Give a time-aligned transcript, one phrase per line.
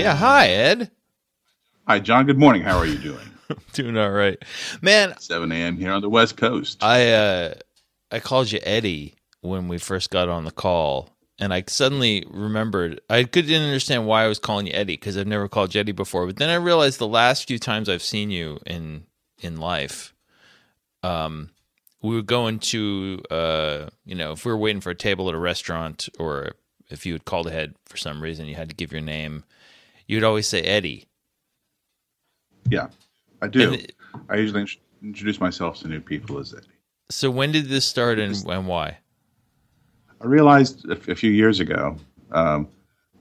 [0.00, 0.90] Yeah, hi, Ed.
[1.86, 2.24] Hi, John.
[2.24, 2.62] Good morning.
[2.62, 3.18] How are you doing?
[3.74, 4.38] Doing all right.
[4.80, 5.76] Man, 7 a.m.
[5.76, 6.82] here on the West Coast.
[6.82, 7.54] I uh
[8.10, 13.02] I called you Eddie when we first got on the call and I suddenly remembered
[13.10, 15.92] I couldn't understand why I was calling you Eddie because I've never called you Eddie
[15.92, 16.26] before.
[16.26, 19.04] But then I realized the last few times I've seen you in
[19.42, 20.14] in life,
[21.02, 21.50] um,
[22.00, 25.34] we would go into uh, you know, if we were waiting for a table at
[25.34, 26.52] a restaurant or
[26.88, 29.44] if you had called ahead for some reason, you had to give your name,
[30.10, 31.06] you'd always say Eddie.
[32.68, 32.88] Yeah,
[33.40, 33.78] I do.
[34.28, 34.66] I usually
[35.02, 36.66] introduce myself to new people as Eddie.
[37.10, 38.98] So when did this start and, and why?
[40.20, 41.96] I realized a, f- a few years ago
[42.32, 42.68] um,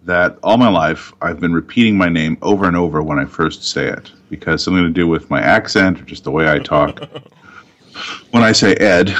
[0.04, 3.64] that all my life I've been repeating my name over and over when I first
[3.64, 7.00] say it because something to do with my accent or just the way I talk.
[8.32, 9.16] when I say Ed,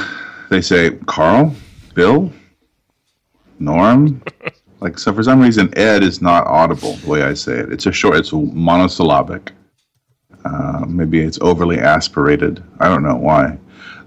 [0.50, 1.54] they say Carl,
[1.94, 2.32] Bill,
[3.60, 4.22] Norm.
[4.80, 7.72] Like so, for some reason, Ed is not audible the way I say it.
[7.72, 8.16] It's a short.
[8.16, 9.52] It's monosyllabic.
[10.44, 12.62] Uh, maybe it's overly aspirated.
[12.78, 13.58] I don't know why,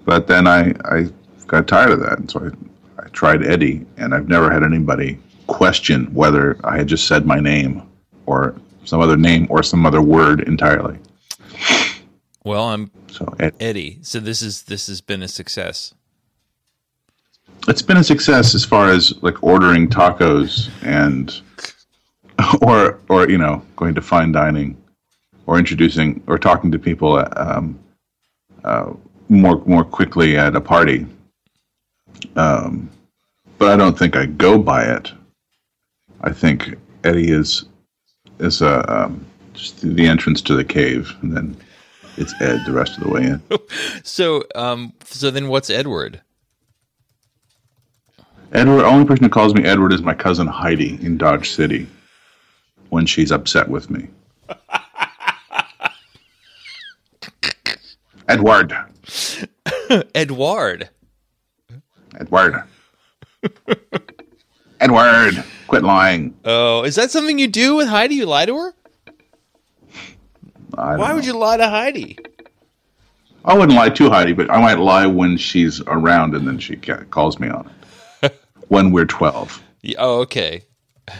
[0.03, 1.09] but then I I
[1.45, 2.52] got tired of that, and so
[2.97, 7.25] I I tried Eddie, and I've never had anybody question whether I had just said
[7.25, 7.83] my name
[8.25, 10.97] or some other name or some other word entirely.
[12.43, 13.99] Well, I'm So Ed, Eddie.
[14.02, 15.93] So this is this has been a success.
[17.67, 21.42] It's been a success as far as like ordering tacos and
[22.61, 24.78] or or you know going to fine dining
[25.45, 27.80] or introducing or talking to people um,
[28.64, 28.92] uh,
[29.30, 31.05] more more quickly at a party.
[32.36, 32.89] Um,
[33.58, 35.11] but I don't think I go by it.
[36.22, 37.66] I think Eddie is
[38.39, 41.58] is a um, just the entrance to the cave, and then
[42.17, 43.42] it's Ed the rest of the way in.
[44.03, 46.22] So um so then what's Edward?
[48.53, 51.87] Edward, only person who calls me Edward is my cousin Heidi in Dodge City
[52.89, 54.07] when she's upset with me.
[58.30, 58.75] Edward.
[60.13, 60.89] Edward.
[62.15, 62.63] Edward.
[64.80, 65.43] Edward.
[65.67, 66.36] Quit lying.
[66.45, 68.15] Oh, is that something you do with Heidi?
[68.15, 68.73] You lie to her?
[70.75, 71.15] Why know.
[71.15, 72.17] would you lie to Heidi?
[73.45, 76.75] I wouldn't lie to Heidi, but I might lie when she's around and then she
[76.75, 77.83] calls me on it.
[78.69, 79.61] When we're 12.
[79.81, 80.63] Yeah, Oh, okay.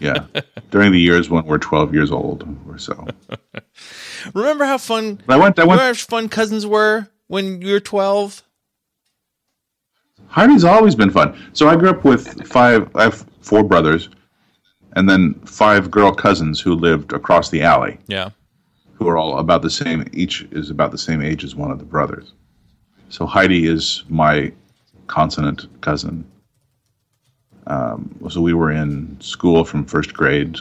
[0.00, 0.24] Yeah.
[0.70, 3.06] During the years when we're 12 years old or so.
[4.34, 8.42] Remember how fun I went, I remember how fun cousins were when you were twelve?
[10.28, 11.36] Heidi's always been fun.
[11.52, 12.88] So I grew up with five.
[12.96, 14.08] I have four brothers,
[14.96, 18.30] and then five girl cousins who lived across the alley, Yeah.
[18.94, 20.06] who are all about the same.
[20.12, 22.32] Each is about the same age as one of the brothers.
[23.10, 24.52] So Heidi is my
[25.08, 26.24] consonant cousin.
[27.70, 30.56] Um, so we were in school from first grade,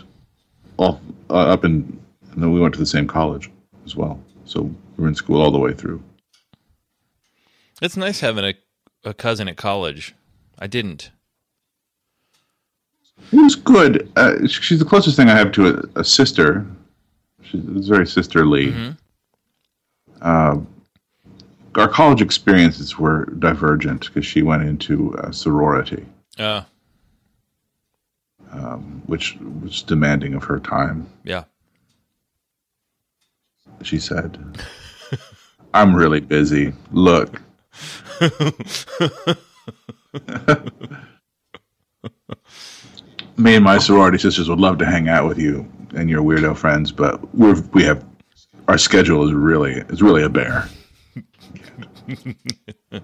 [0.77, 1.99] all uh, up in,
[2.31, 3.49] and then we went to the same college
[3.83, 4.19] as well.
[4.45, 6.03] So we were in school all the way through.
[7.81, 8.53] It's nice having a,
[9.03, 10.13] a cousin at college.
[10.59, 11.09] I didn't.
[13.31, 14.11] It was good.
[14.15, 16.63] Uh, she's the closest thing I have to a, a sister.
[17.41, 18.71] She's very sisterly.
[20.21, 20.59] Uh,
[21.75, 26.05] our college experiences were divergent because she went into uh, sorority,
[28.51, 31.07] Uh which was demanding of her time.
[31.23, 31.43] yeah.
[33.81, 34.37] She said,
[35.73, 36.73] "I'm really busy.
[36.91, 37.41] Look."
[43.37, 46.57] Me and my sorority sisters would love to hang out with you and your weirdo
[46.57, 48.03] friends, but we're we have
[48.67, 50.67] our schedule is really is really a bear.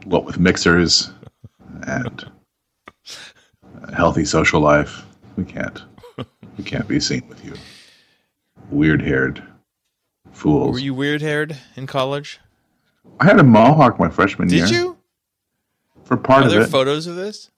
[0.06, 1.12] what with mixers
[1.88, 2.30] and
[3.84, 5.84] a healthy social life, we can't
[6.58, 7.54] we can't be seen with you.
[8.70, 9.44] Weird haired
[10.32, 10.74] fools.
[10.74, 12.40] Were you weird haired in college?
[13.20, 14.66] I had a mohawk my freshman year.
[14.66, 14.98] Did you?
[16.04, 16.56] For part of it.
[16.56, 16.72] Are of there it.
[16.72, 17.50] photos of this?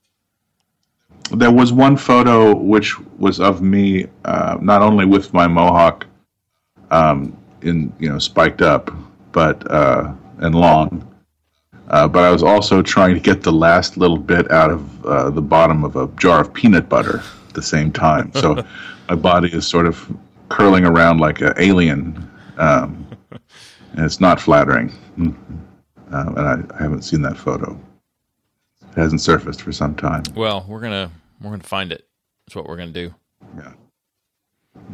[1.32, 6.06] there was one photo which was of me uh, not only with my mohawk
[6.92, 8.92] um, in you know spiked up
[9.32, 11.04] but uh, and long
[11.90, 15.30] uh, but I was also trying to get the last little bit out of uh,
[15.30, 17.22] the bottom of a jar of peanut butter
[17.58, 18.64] the same time so
[19.10, 20.10] my body is sort of
[20.50, 23.06] curling around like an alien um,
[23.94, 25.36] and it's not flattering Mm.
[26.14, 27.78] uh, and I, I haven't seen that photo
[28.82, 31.12] it hasn't surfaced for some time Well, we're gonna
[31.42, 32.08] we're gonna find it.
[32.46, 33.14] That's what we're gonna do.
[33.58, 33.74] Yeah.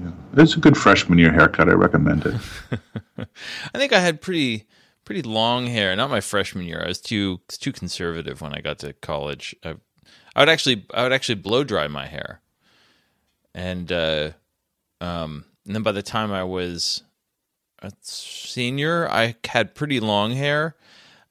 [0.02, 0.12] Yeah.
[0.38, 1.70] It's a good freshman year haircut.
[1.70, 2.36] I recommend it.
[3.74, 4.66] I think I had pretty
[5.06, 5.96] pretty long hair.
[5.96, 6.82] Not my freshman year.
[6.84, 9.56] I was too too conservative when I got to college.
[9.64, 9.76] I,
[10.36, 12.42] I would actually I would actually blow dry my hair,
[13.54, 14.32] and uh,
[15.02, 17.04] Um, and then by the time I was
[17.82, 20.76] a senior, I had pretty long hair,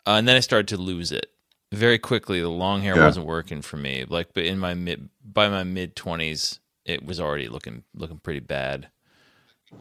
[0.07, 1.27] uh, and then I started to lose it
[1.73, 2.41] very quickly.
[2.41, 3.07] The long hair Yeah.
[3.07, 4.05] wasn't working for me.
[4.07, 8.41] Like, but in my mid by my mid twenties, it was already looking looking pretty
[8.41, 8.89] bad.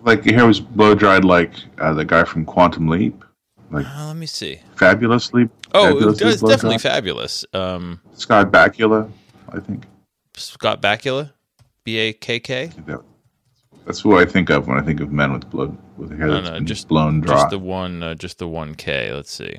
[0.03, 3.25] Like your hair was blow dried like uh, the guy from Quantum Leap,
[3.71, 4.59] like Uh, let me see.
[4.77, 5.49] fabulously.
[5.73, 7.43] Oh, it fabulously was blow definitely fabulous.
[7.53, 9.11] Um, Scott Bakula,
[9.51, 9.83] I think.
[10.37, 11.33] Scott Bakula,
[11.83, 12.71] B A K K.
[13.85, 16.41] That's who I think of when I think of men with blood with hair No,
[16.41, 17.35] that's no, just blown dry.
[17.35, 19.11] Just the one, uh, just the one K.
[19.11, 19.57] Let's see.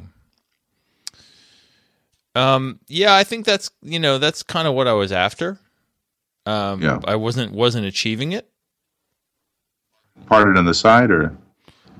[2.34, 5.58] Um, yeah, I think that's you know that's kind of what I was after.
[6.46, 7.00] Um, Yeah.
[7.04, 8.48] I wasn't wasn't achieving it.
[10.26, 11.36] Parted on the side or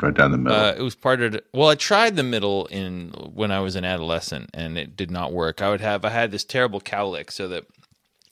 [0.00, 0.58] right down the middle.
[0.58, 1.42] Uh, it was parted.
[1.52, 5.32] Well, I tried the middle in when I was an adolescent, and it did not
[5.32, 5.60] work.
[5.60, 7.64] I would have I had this terrible cowlick, so that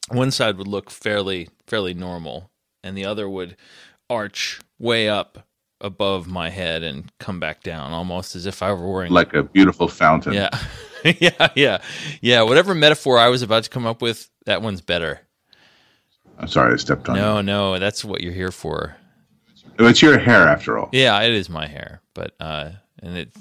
[0.08, 2.50] one side would look fairly fairly normal,
[2.82, 3.56] and the other would
[4.08, 5.46] arch way up
[5.80, 9.42] above my head and come back down, almost as if I were wearing like a
[9.42, 10.34] beautiful fountain.
[10.34, 10.50] Yeah.
[11.18, 11.78] yeah, yeah.
[12.20, 15.20] Yeah, whatever metaphor I was about to come up with, that one's better.
[16.38, 18.96] I'm sorry, I stepped on No, no, that's what you're here for.
[19.78, 20.88] It's your hair after all.
[20.92, 22.70] Yeah, it is my hair, but uh
[23.02, 23.32] and it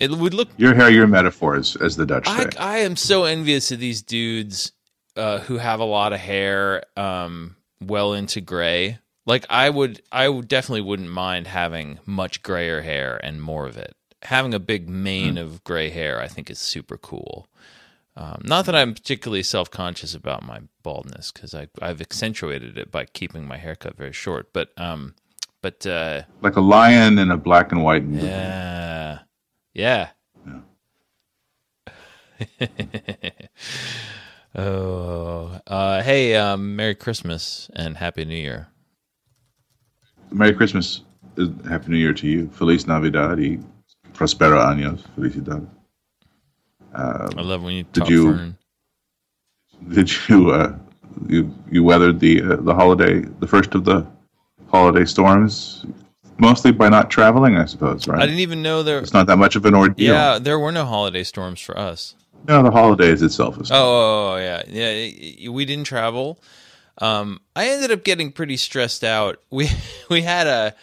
[0.00, 2.50] it would look Your hair, your metaphors, as the Dutch I say.
[2.58, 4.72] I am so envious of these dudes
[5.18, 8.98] uh who have a lot of hair um well into gray.
[9.26, 13.76] Like I would I would definitely wouldn't mind having much grayer hair and more of
[13.76, 13.94] it.
[14.22, 17.48] Having a big mane of gray hair I think is super cool.
[18.16, 23.04] Um, not that I'm particularly self conscious about my baldness because I've accentuated it by
[23.04, 24.52] keeping my haircut very short.
[24.52, 25.14] But um,
[25.62, 28.26] but uh, like a lion in a black and white movie.
[28.26, 29.20] yeah,
[29.72, 30.08] yeah.
[34.54, 38.68] oh, uh, hey, um, Merry Christmas and Happy New Year.
[40.30, 41.02] Merry Christmas.
[41.68, 42.48] Happy New Year to you.
[42.48, 43.58] Feliz Navidad y
[44.12, 45.02] Prospero Años.
[45.16, 45.66] Felicidad.
[46.94, 48.58] I love when you talk you- Fern.
[49.90, 50.76] Did you uh,
[51.28, 54.04] you you weathered the uh, the holiday the first of the
[54.66, 55.86] holiday storms
[56.38, 58.20] mostly by not traveling, I suppose, right?
[58.20, 58.98] I didn't even know there.
[58.98, 60.14] it's not that much of an ordeal.
[60.14, 62.14] Yeah, there were no holiday storms for us.
[62.46, 63.70] No, the holidays itself is.
[63.70, 64.92] Oh, oh, oh, yeah, yeah.
[64.92, 66.40] y- y- We didn't travel.
[66.98, 69.40] Um, I ended up getting pretty stressed out.
[69.50, 69.68] We
[70.10, 70.74] we had a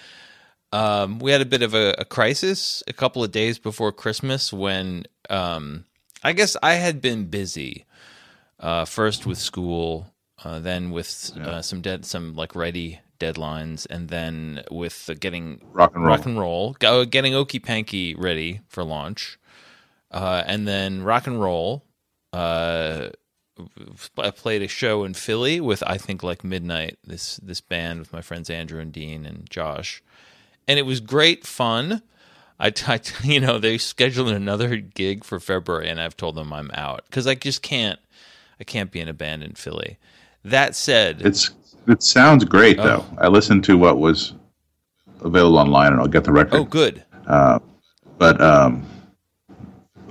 [0.72, 4.52] um, we had a bit of a, a crisis a couple of days before Christmas
[4.54, 5.86] when um,
[6.24, 7.86] I guess I had been busy.
[8.60, 10.08] Uh, first with school,
[10.44, 15.94] uh, then with uh, some dead some like ready deadlines, and then with getting rock
[15.94, 16.16] and roll.
[16.16, 16.74] rock and roll,
[17.06, 19.38] getting Okey Panky ready for launch,
[20.16, 21.84] uh, and then rock and roll.
[22.34, 23.10] Uh,
[24.18, 26.98] I played a show in Philly with I think like midnight.
[27.06, 30.02] This this band with my friends Andrew and Dean and Josh,
[30.68, 32.02] and it was great fun.
[32.60, 36.72] I, I you know they scheduled another gig for February, and I've told them I'm
[36.74, 38.00] out because I just can't.
[38.60, 39.98] I can't be in a band in Philly.
[40.44, 41.52] That said, It's
[41.88, 42.84] it sounds great Oh.
[42.84, 43.06] though.
[43.18, 44.34] I listened to what was
[45.22, 46.56] available online, and I'll get the record.
[46.58, 48.86] oh good, But um,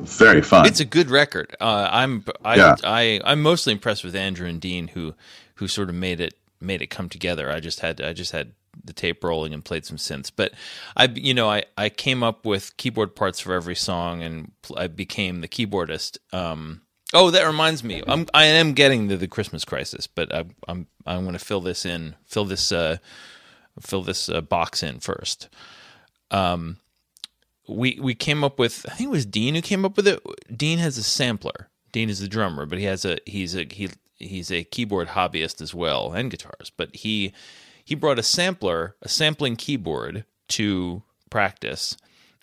[0.05, 0.67] very fun.
[0.67, 1.57] It's a good record.
[1.61, 2.77] Uh, I'm I, Yeah.
[2.85, 5.15] I I'm mostly impressed with Andrew and Dean who
[5.57, 7.51] who sort of made it made it come together.
[7.51, 8.53] I just had I just had
[8.85, 10.53] the tape rolling and played some synths, but
[10.97, 14.79] I you know I I came up with keyboard parts for every song and pl-
[14.79, 16.19] I became the keyboardist.
[16.33, 20.45] Um, oh, that reminds me, I'm I am getting to the Christmas crisis, but I,
[20.67, 22.97] I'm I'm going to fill this in, fill this uh,
[23.81, 25.49] fill this uh, box in first
[27.69, 30.23] we we came up with I think it was Dean who came up with it.
[30.55, 31.69] Dean has a sampler.
[31.93, 35.61] Dean is the drummer, but he has a he's a he he's a keyboard hobbyist
[35.61, 36.71] as well and guitars.
[36.77, 37.33] But he
[37.85, 41.97] he brought a sampler, a sampling keyboard to practice.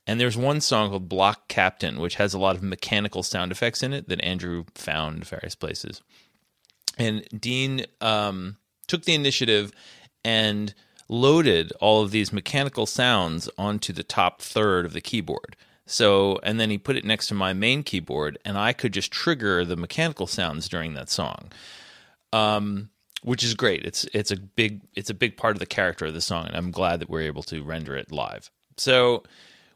[0.07, 3.83] And there's one song called Block Captain, which has a lot of mechanical sound effects
[3.83, 6.01] in it that Andrew found various places.
[6.97, 9.71] And Dean um, took the initiative
[10.23, 10.73] and
[11.11, 15.57] loaded all of these mechanical sounds onto the top third of the keyboard.
[15.85, 19.11] So, and then he put it next to my main keyboard, and I could just
[19.11, 21.51] trigger the mechanical sounds during that song,
[22.31, 22.89] um,
[23.23, 23.83] which is great.
[23.83, 26.55] It's it's a big it's a big part of the character of the song, and
[26.55, 28.49] I'm glad that we're able to render it live.
[28.77, 29.23] So,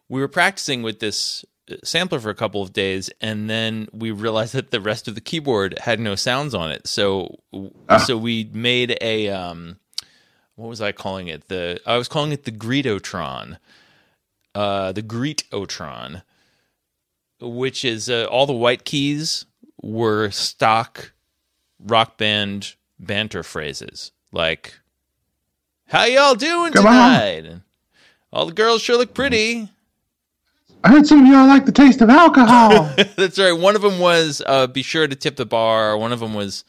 [0.07, 4.11] we were practicing with this uh, sampler for a couple of days and then we
[4.11, 7.39] realized that the rest of the keyboard had no sounds on it so
[8.05, 9.77] so we made a um
[10.55, 13.57] what was i calling it the i was calling it the greetotron
[14.53, 16.23] uh the greetotron
[17.41, 19.45] which is uh, all the white keys
[19.81, 21.11] were stock
[21.79, 24.79] rock band banter phrases like
[25.87, 27.45] How y'all doing Come tonight?
[27.45, 27.61] And
[28.31, 29.69] all the girls sure look pretty.
[30.83, 32.89] I heard some of y'all like the taste of alcohol.
[33.15, 33.51] That's right.
[33.53, 35.97] One of them was uh, be sure to tip the bar.
[35.97, 36.63] One of them was,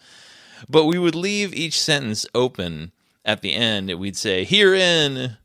[0.69, 2.93] but we would leave each sentence open
[3.26, 3.92] at the end.
[3.99, 5.37] We'd say herein,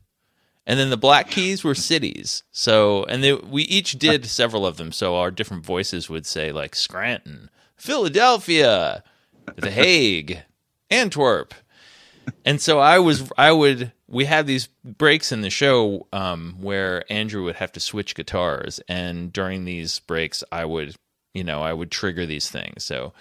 [0.64, 2.44] and then the black keys were cities.
[2.52, 4.92] So, and they, we each did several of them.
[4.92, 9.02] So our different voices would say like Scranton, Philadelphia,
[9.56, 10.38] The Hague,
[10.88, 11.52] Antwerp.
[12.44, 17.04] And so I was, I would, we had these breaks in the show um, where
[17.12, 20.94] Andrew would have to switch guitars, and during these breaks, I would,
[21.34, 22.84] you know, I would trigger these things.
[22.84, 23.12] So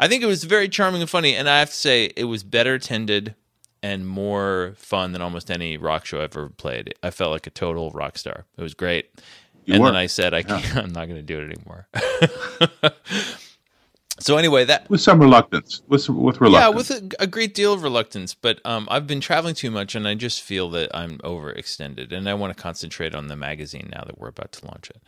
[0.00, 2.42] I think it was very charming and funny, and I have to say it was
[2.42, 3.34] better tended
[3.86, 6.92] and more fun than almost any rock show I've ever played.
[7.04, 8.44] I felt like a total rock star.
[8.56, 9.10] It was great.
[9.64, 9.90] You and were.
[9.90, 11.86] then I said, I can't, I'm not going to do it anymore.
[14.18, 15.82] so anyway, that with some reluctance.
[15.86, 16.90] With with reluctance.
[16.90, 19.94] yeah, with a, a great deal of reluctance, but um, I've been traveling too much,
[19.94, 23.90] and I just feel that I'm overextended, and I want to concentrate on the magazine
[23.92, 25.00] now that we're about to launch it,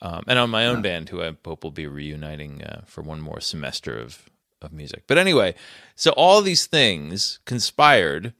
[0.00, 3.20] um, and on my own band, who I hope will be reuniting uh, for one
[3.20, 4.30] more semester of
[4.64, 5.04] of music.
[5.06, 5.54] But anyway,
[5.94, 8.32] so all these things conspired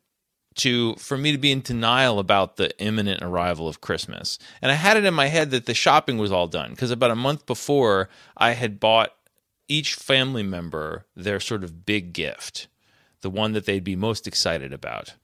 [0.57, 4.39] to for me to be in denial about the imminent arrival of Christmas.
[4.63, 7.11] And I had it in my head that the shopping was all done because about
[7.11, 9.15] a month before I had bought
[9.69, 12.69] each family member their sort of big gift,
[13.23, 15.15] the one that they'd be most excited about.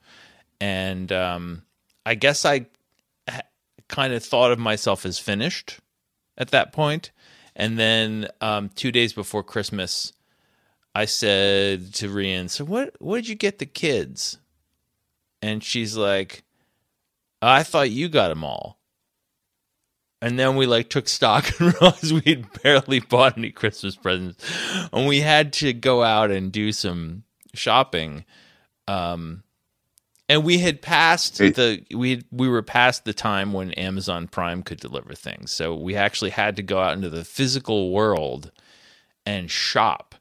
[0.60, 1.62] And um,
[2.04, 2.66] I guess I
[3.28, 3.42] ha-
[3.88, 5.78] kind of thought of myself as finished
[6.36, 7.10] at that point.
[7.54, 10.12] And then um, two days before Christmas,
[10.94, 12.94] I said to Rian, "So what?
[12.98, 14.38] What did you get the kids?"
[15.42, 16.44] And she's like,
[17.40, 18.78] "I thought you got them all."
[20.22, 24.44] And then we like took stock and realized we'd barely bought any Christmas presents,
[24.92, 28.24] and we had to go out and do some shopping.
[28.88, 29.44] Um,
[30.28, 34.78] and we had passed the we we were past the time when Amazon Prime could
[34.78, 38.52] deliver things, so we actually had to go out into the physical world
[39.26, 40.14] and shop.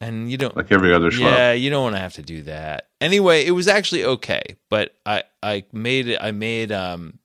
[0.00, 1.20] And you don't like every other schlub.
[1.20, 2.88] yeah, you don't want to have to do that.
[3.00, 6.18] Anyway, it was actually okay, but I I made it.
[6.20, 7.18] I made um,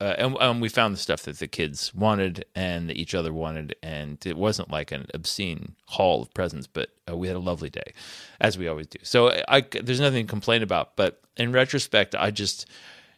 [0.00, 3.32] uh, and um, we found the stuff that the kids wanted and that each other
[3.32, 7.40] wanted, and it wasn't like an obscene haul of presents, but uh, we had a
[7.40, 7.92] lovely day,
[8.40, 8.98] as we always do.
[9.02, 10.94] So I, I there's nothing to complain about.
[10.94, 12.66] But in retrospect, I just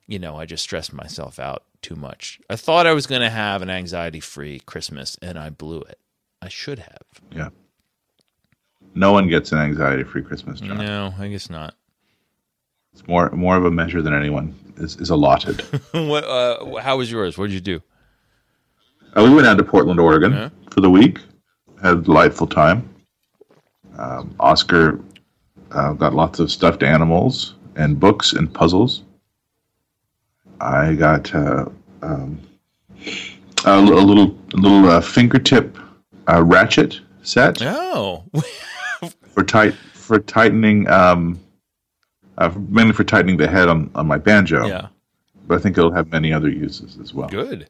[0.06, 2.40] you know I just stressed myself out too much.
[2.48, 5.98] I thought I was going to have an anxiety free Christmas, and I blew it.
[6.40, 7.02] I should have.
[7.30, 7.50] Yeah.
[8.94, 10.78] No one gets an anxiety-free Christmas, John.
[10.78, 11.74] No, I guess not.
[12.92, 15.60] It's more more of a measure than anyone is, is allotted.
[15.92, 16.24] what?
[16.24, 17.38] Uh, how was yours?
[17.38, 17.82] What did you do?
[19.16, 20.48] Uh, we went down to Portland, Oregon Yeah.
[20.70, 21.18] for the week.
[21.82, 22.88] Had a delightful time.
[23.98, 25.00] Um, Oscar
[25.72, 29.02] uh, got lots of stuffed animals and books and puzzles.
[30.60, 31.66] I got uh,
[32.02, 32.40] um,
[33.64, 35.78] a, a little a little uh, fingertip
[36.28, 38.24] uh, ratchet set Oh,
[39.32, 41.38] for tight for tightening um,
[42.38, 44.66] uh, mainly for tightening the head on, on my banjo.
[44.66, 44.88] yeah,
[45.46, 47.28] But I think it'll have many other uses as well.
[47.28, 47.68] good.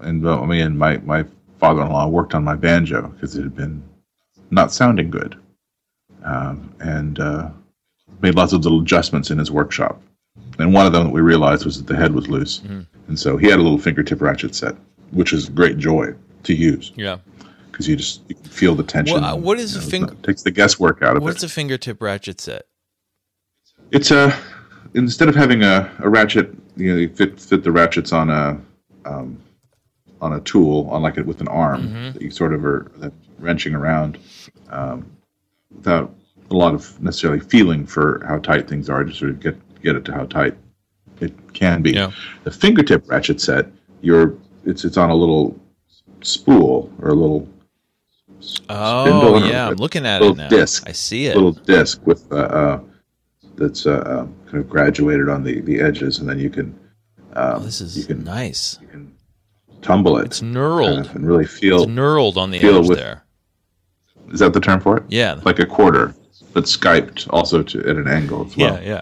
[0.00, 1.24] and uh, I mean, my my
[1.58, 3.82] father-in-law worked on my banjo because it had been
[4.50, 5.36] not sounding good,
[6.24, 7.50] um, and uh,
[8.22, 10.00] made lots of little adjustments in his workshop.
[10.58, 12.60] And one of them that we realized was that the head was loose,
[13.08, 14.74] and so he had a little fingertip ratchet set,
[15.10, 17.18] which is great joy to use Yeah.
[17.80, 19.20] Because you just you can feel the tension.
[19.20, 21.46] Well, uh, what is you a finger- it takes the guesswork out of What's it.
[21.46, 22.66] What's a fingertip ratchet set?
[23.90, 24.38] It's a
[24.94, 28.60] instead of having a, a ratchet, you know, you fit fit the ratchets on a
[29.06, 29.38] um,
[30.20, 32.12] on a tool, on like it with an arm Mm-hmm.
[32.12, 34.18] that you sort of are that wrenching around
[34.68, 35.10] um,
[35.74, 36.14] without
[36.50, 39.02] a lot of necessarily feeling for how tight things are.
[39.04, 40.54] Just sort of get get it to how tight
[41.20, 41.92] it can be.
[41.92, 42.12] Yeah.
[42.44, 43.66] The fingertip ratchet set,
[44.02, 44.34] you're
[44.66, 45.58] it's it's on a little
[46.22, 47.48] spool or a little
[48.68, 50.48] Oh, yeah, I'm looking at it little now.
[50.48, 50.88] disc.
[50.88, 51.34] I see it.
[51.34, 52.80] little disc with uh, uh,
[53.56, 56.78] that's uh, uh, kind of graduated on the, the edges, and then you can
[57.34, 58.78] um, Oh, this you is can nice.
[58.80, 59.14] you can
[59.82, 61.14] tumble it It's knurled.
[61.14, 61.86] and really It's feel.
[61.86, 63.24] knurled on the edge with- there.
[64.32, 65.02] Is that the term for it?
[65.08, 65.40] Yeah.
[65.44, 66.14] Like a quarter,
[66.52, 68.80] but skyped also to, at an angle as well.
[68.82, 69.00] yeah,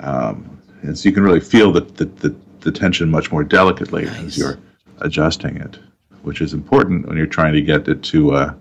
[0.00, 0.34] yeah.
[0.82, 4.20] And so you can really feel the, the, the, the tension much more delicately Nice.
[4.24, 4.58] as you're
[4.98, 5.78] adjusting it,
[6.24, 8.54] which is important when you're trying to get it to uh,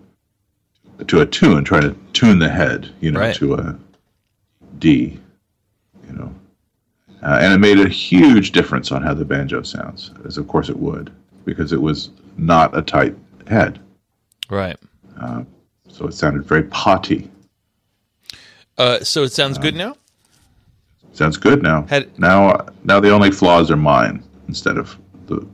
[1.08, 3.36] to a tune, trying to tune the head, you know, Right.
[3.36, 3.76] to a
[4.80, 5.20] D,
[6.08, 6.34] you know.
[7.24, 10.70] Uh, and it made a huge difference on how the banjo sounds, as of course
[10.70, 11.12] it would,
[11.46, 13.16] because it was not a tight
[13.48, 13.80] head.
[14.50, 14.78] Right.
[15.88, 17.30] So it sounded very potty.
[18.78, 19.96] Uh, so it sounds good now.
[21.14, 21.84] Sounds good now.
[21.84, 25.48] Had- now, now the only flaws are mine instead of the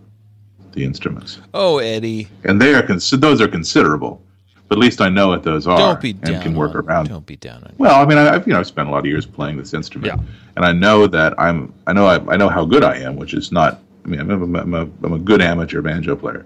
[0.73, 4.21] the instruments, Oh, Eddie, and they are cons- those are considerable.
[4.67, 6.33] But at least I know what those are don't be down.
[6.35, 7.07] and can work on, around.
[7.09, 7.73] Don't be down on.
[7.79, 9.73] Well, I mean, I- I've you know I've spent a lot of years playing this
[9.73, 10.23] instrument, Yeah.
[10.55, 13.33] and I know that I'm I know I, I know how good I am, which
[13.33, 13.79] is not.
[14.05, 16.45] I mean, I'm a, I'm a, I'm a good amateur banjo player,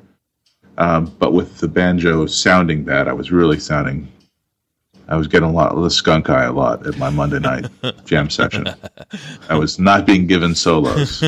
[0.77, 4.07] um, but with the banjo sounding bad, I was really sounding.
[5.07, 7.65] I was getting a lot of the skunk eye a lot at my Monday night
[8.05, 8.67] jam session.
[9.49, 11.23] I was not being given solos.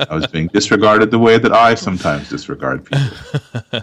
[0.00, 3.82] I was being disregarded the way that I sometimes disregard people.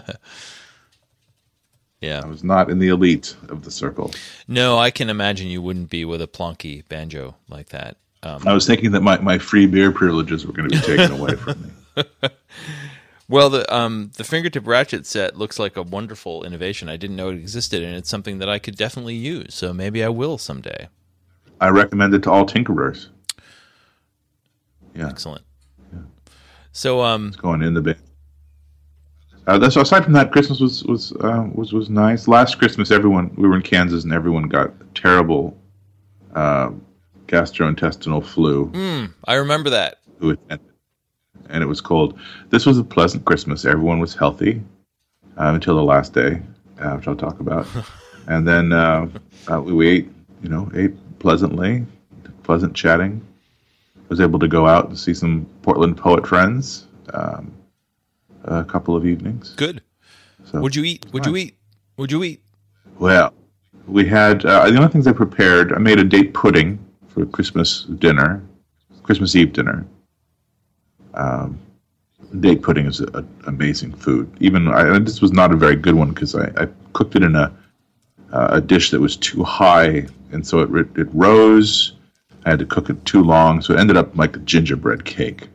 [2.00, 2.20] Yeah.
[2.22, 4.12] I was not in the elite of the circle.
[4.46, 7.96] No, I can imagine you wouldn't be with a plonky banjo like that.
[8.22, 11.12] Um, I was thinking that my, my free beer privileges were going to be taken
[11.18, 12.04] away from me.
[13.28, 16.88] well, the um, the fingertip ratchet set looks like a wonderful innovation.
[16.88, 19.54] I didn't know it existed, and it's something that I could definitely use.
[19.54, 20.88] So maybe I will someday.
[21.60, 23.08] I recommend it to all tinkerers.
[24.94, 25.42] Yeah, Excellent.
[26.72, 27.96] So, um, going in the bin.
[29.46, 32.28] Uh, that's, aside from that, Christmas was was uh, was was nice.
[32.28, 35.56] Last Christmas, everyone we were in Kansas, and everyone got terrible
[36.34, 36.70] uh,
[37.28, 38.66] gastrointestinal flu.
[38.72, 39.98] mm, I remember that.
[40.18, 40.65] Who attended,
[41.50, 42.18] and it was cold.
[42.50, 43.64] This was a pleasant Christmas.
[43.64, 44.62] Everyone was healthy
[45.38, 46.42] uh, until the last day,
[46.80, 47.66] uh, which I'll talk about.
[48.26, 49.08] and then uh,
[49.50, 50.08] uh, we, we ate,
[50.42, 51.84] you know, ate pleasantly,
[52.42, 53.24] pleasant chatting.
[53.96, 57.52] I Was able to go out and see some Portland poet friends um,
[58.44, 59.54] a couple of evenings.
[59.56, 59.82] Good.
[60.44, 61.06] So, Would you eat?
[61.12, 61.56] Would you eat?
[61.96, 62.42] Would you eat?
[62.98, 63.34] Well,
[63.86, 65.72] we had uh, the only things I prepared.
[65.72, 68.42] I made a date pudding for Christmas dinner,
[69.02, 69.86] Christmas Eve dinner.
[71.16, 71.58] Um,
[72.40, 74.30] date pudding is an amazing food.
[74.40, 77.34] Even I, this was not a very good one because I, I cooked it in
[77.36, 77.52] a
[78.32, 81.92] uh, a dish that was too high, and so it it rose.
[82.44, 85.48] I had to cook it too long, so it ended up like a gingerbread cake.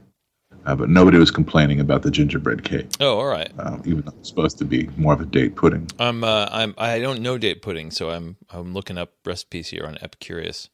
[0.65, 3.49] Uh, but nobody was complaining about the gingerbread cake, Oh, all right.
[3.57, 5.89] uh, even though it's supposed to be more of a date pudding.
[5.99, 6.23] I'm.
[6.23, 6.75] Uh, I'm.
[6.77, 8.37] I don't know date pudding, so I'm.
[8.51, 10.69] I'm looking up recipes here on Epicurious.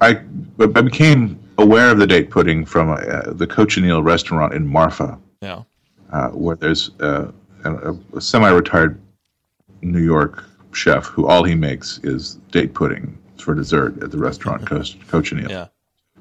[0.00, 0.20] I,
[0.60, 2.96] I became aware of the date pudding from uh,
[3.32, 5.62] the Cochineal restaurant in Marfa, Yeah.
[6.12, 7.30] uh, where there's uh,
[7.64, 9.00] a, a semi-retired
[9.82, 14.66] New York chef who all he makes is date pudding for dessert at the restaurant
[14.68, 15.48] Co- Cochineal.
[15.50, 15.68] Yeah.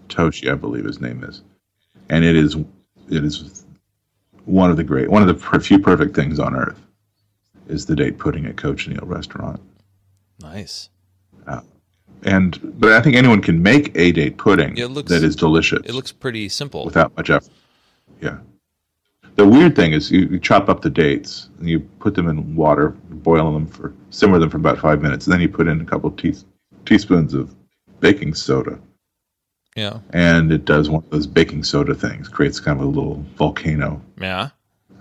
[0.08, 1.42] Toshi, I believe his name is,
[2.10, 2.56] and it is
[3.10, 3.66] it is
[4.46, 6.80] one of the great one of the per- few perfect things on earth
[7.68, 9.60] is the date pudding at Cochineal restaurant.
[10.42, 10.90] Nice.
[12.26, 15.82] And but I think anyone can make a date pudding It looks- that is delicious.
[15.86, 16.84] It looks pretty simple.
[16.86, 17.54] without much effort.
[18.22, 18.38] Yeah.
[19.36, 22.56] The weird thing is you, you chop up the dates and you put them in
[22.56, 25.82] water, boil them for simmer them for about five minutes, and then you put in
[25.82, 26.34] a couple of tea,
[26.86, 27.54] teaspoons of
[28.00, 28.80] baking soda,
[29.76, 30.00] Yeah.
[30.12, 34.02] and it does one of those baking soda things, creates kind of a little volcano.
[34.22, 34.50] Yeah.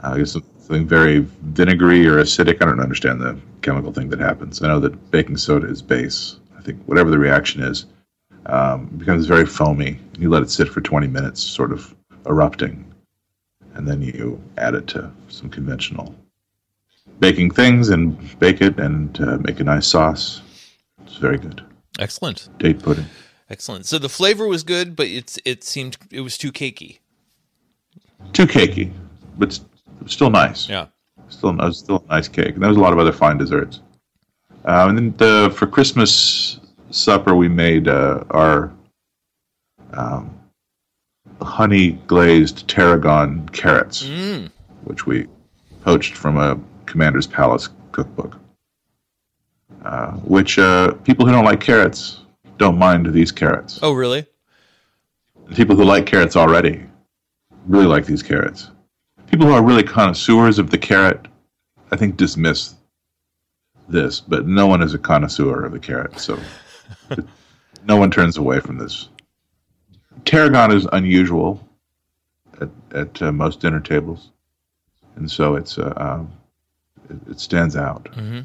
[0.02, 2.60] Uh, I guess something very vinegary or acidic.
[2.60, 4.60] I don't understand the chemical thing that happens.
[4.62, 6.40] I know that baking soda is base.
[6.64, 7.87] Think whatever the reaction is,
[8.46, 9.98] um, becomes very foamy.
[10.18, 11.94] You let it sit for 20 minutes, sort of
[12.27, 12.85] erupting,
[13.74, 16.14] and then you add it to some conventional
[17.20, 20.42] baking things and bake it and uh, make a nice sauce.
[21.07, 21.62] It's very good.
[21.98, 22.48] Excellent.
[22.59, 23.07] Date pudding.
[23.50, 23.87] Excellent.
[23.87, 26.98] So the flavor was good, but it's it seemed it was too cakey.
[28.33, 28.90] Too cakey,
[29.38, 29.61] but
[30.07, 30.68] still nice.
[30.68, 30.87] Yeah.
[31.29, 32.55] Still, still a nice cake.
[32.55, 33.81] And there was a lot of other fine desserts.
[34.64, 36.59] Uh, and then the, for Christmas
[36.90, 38.72] supper, we made uh, our
[39.92, 40.31] um,
[41.42, 44.50] honey glazed tarragon carrots, Mm.
[44.85, 45.27] which we
[45.83, 48.38] poached from a Commander's Palace cookbook.
[49.85, 52.22] Uh, which uh, people who don't like carrots
[52.57, 53.79] don't mind these carrots.
[53.83, 54.24] Oh, really?
[55.55, 56.85] People who like carrots already
[57.66, 58.70] really like these carrots.
[59.31, 61.27] People who are really connoisseurs of the carrot,
[61.90, 62.73] I think, dismiss
[63.88, 66.38] this, but no one is a connoisseur of the carrot, so
[67.84, 69.08] no one turns away from this.
[70.24, 71.66] Tarragon is unusual
[72.60, 74.30] at, at uh, most dinner tables,
[75.16, 76.32] and so it's uh, um,
[77.10, 78.08] it, it stands out.
[78.14, 78.40] hmm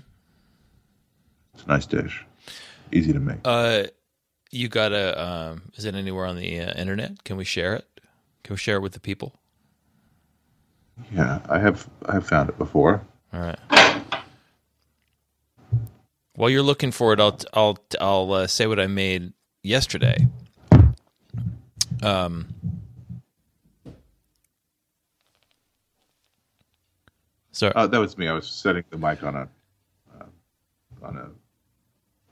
[1.54, 2.25] It's a nice dish,
[2.91, 3.39] easy to make.
[3.45, 3.84] Uh,
[4.52, 5.21] you got a.
[5.21, 7.23] Um, is it anywhere on the uh, internet?
[7.23, 7.86] Can we share it?
[8.43, 9.36] Can we share it with the people?
[11.13, 13.06] Yeah, I have I have found it before.
[13.34, 13.60] All right.
[16.39, 20.25] While you're looking for it, I'll I'll I'll uh, say what I made yesterday.
[22.02, 22.47] Um.
[27.52, 27.73] Sorry.
[27.75, 28.30] Uh, that was me.
[28.30, 29.49] I was setting the mic on a
[30.17, 30.25] uh,
[31.04, 31.30] on a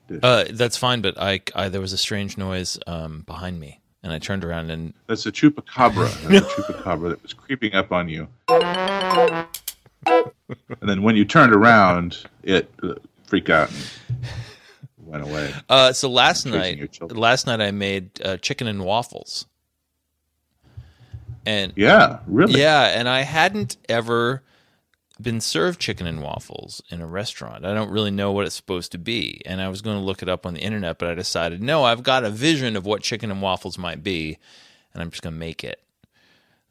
[0.08, 0.22] dish.
[0.24, 4.14] Uh, that's fine, but I, I there was a strange noise um, behind me, and
[4.14, 6.10] I turned around and That's a chupacabra.
[6.30, 8.30] That's a chupacabra that was creeping up on you.
[10.80, 12.72] And then when you turned around, it
[13.28, 15.54] freaked out and went away.
[15.70, 19.46] uh, so last night, last night I made uh, chicken and waffles,
[21.46, 22.60] and Yeah, really.
[22.60, 24.44] Yeah, and I hadn't ever
[25.22, 27.66] been served chicken and waffles in a restaurant.
[27.66, 29.42] I don't really know what it's supposed to be.
[29.46, 31.84] And I was going to look it up on the internet, but I decided, no,
[31.84, 34.38] I've got a vision of what chicken and waffles might be,
[34.94, 35.82] and I'm just going to make it.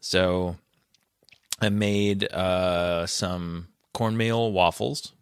[0.01, 0.57] So
[1.61, 5.13] I made uh, some cornmeal waffles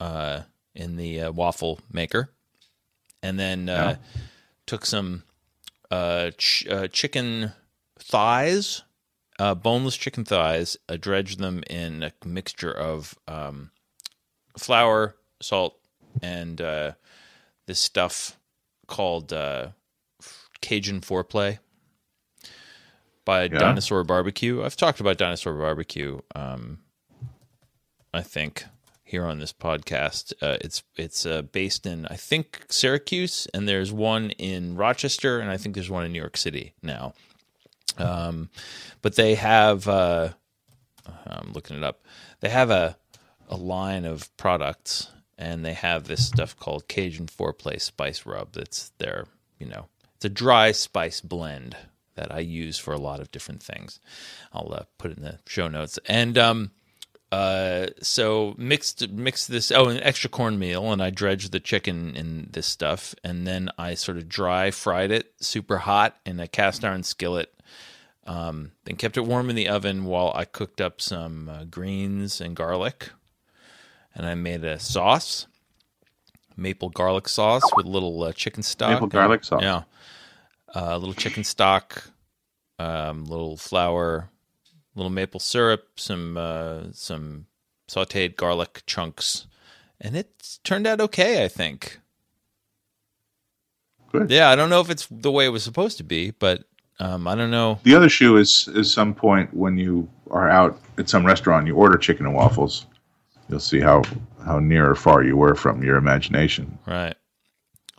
[0.00, 0.42] uh,
[0.74, 2.32] in the uh, waffle maker,
[3.22, 3.96] and then uh,
[4.66, 5.22] took some
[5.90, 7.52] uh, ch- uh, chicken
[7.98, 8.82] thighs,
[9.38, 13.70] uh, boneless chicken thighs, uh, dredged them in a mixture of um,
[14.58, 15.78] flour, salt,
[16.22, 16.92] and uh,
[17.66, 18.38] this stuff
[18.86, 19.68] called uh,
[20.60, 21.58] Cajun Foreplay
[23.24, 23.58] by Yeah.
[23.58, 24.62] Dinosaur Barbecue.
[24.62, 26.20] I've talked about Dinosaur Barbecue.
[26.34, 26.78] Um,
[28.14, 28.64] I think
[29.06, 33.92] here on this podcast, uh, it's it's uh, based in I think Syracuse, and there's
[33.92, 37.14] one in Rochester, and I think there's one in New York City now.
[37.98, 38.50] Um,
[39.02, 40.30] but they have uh,
[41.24, 42.02] I'm looking it up.
[42.40, 42.96] They have a
[43.48, 48.52] a line of products, and they have this stuff called Cajun Foreplay Spice Rub.
[48.54, 49.26] That's their
[49.60, 51.76] you know it's a dry spice blend
[52.16, 54.00] that I use for a lot of different things.
[54.52, 55.98] I'll uh, put it in the show notes.
[56.06, 56.70] And um,
[57.32, 62.50] uh, so mixed mixed this oh an extra cornmeal, and I dredged the chicken in
[62.52, 66.84] this stuff, and then I sort of dry fried it super hot in a cast
[66.84, 67.52] iron skillet.
[68.26, 72.40] Um, then kept it warm in the oven while I cooked up some uh, greens
[72.40, 73.10] and garlic,
[74.14, 75.46] and I made a sauce,
[76.56, 78.90] maple garlic sauce with a little uh, chicken stock.
[78.90, 79.62] Maple garlic sauce.
[79.62, 79.82] Yeah,
[80.74, 82.10] uh, a little chicken stock,
[82.78, 84.30] um, little flour,
[84.96, 87.46] little maple syrup, some uh, some
[87.88, 89.46] sautéed garlic chunks,
[90.00, 91.44] and it turned out okay.
[91.44, 92.00] I think.
[94.12, 94.30] Good.
[94.30, 96.64] Yeah, I don't know if it's the way it was supposed to be, but
[96.98, 97.78] um, I don't know.
[97.82, 101.76] The other shoe is is some point when you are out at some restaurant, you
[101.76, 102.86] order chicken and waffles.
[103.48, 104.02] You'll see how
[104.44, 106.78] how near or far you were from your imagination.
[106.86, 107.16] Right.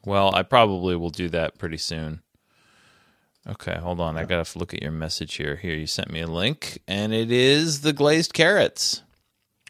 [0.05, 2.21] Well, I probably will do that pretty soon.
[3.49, 4.17] Okay, hold on.
[4.17, 5.55] I got to look at your message here.
[5.55, 9.03] Here, you sent me a link, and it is the glazed carrots.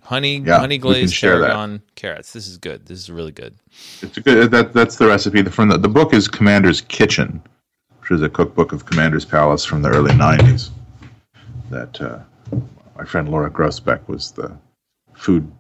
[0.02, 2.32] Honey, Yeah, honey glazed tarragon carrots.
[2.32, 2.86] This is good.
[2.86, 3.56] This is really good.
[4.02, 5.42] It's a good that that's the recipe.
[5.42, 7.42] The, from the, the book is Commander's Kitchen,
[8.00, 10.70] which is a cookbook of Commander's Palace from the early '90s.
[11.70, 12.20] That uh,
[12.98, 14.58] my friend Laura Grossbeck was the
[15.14, 15.52] food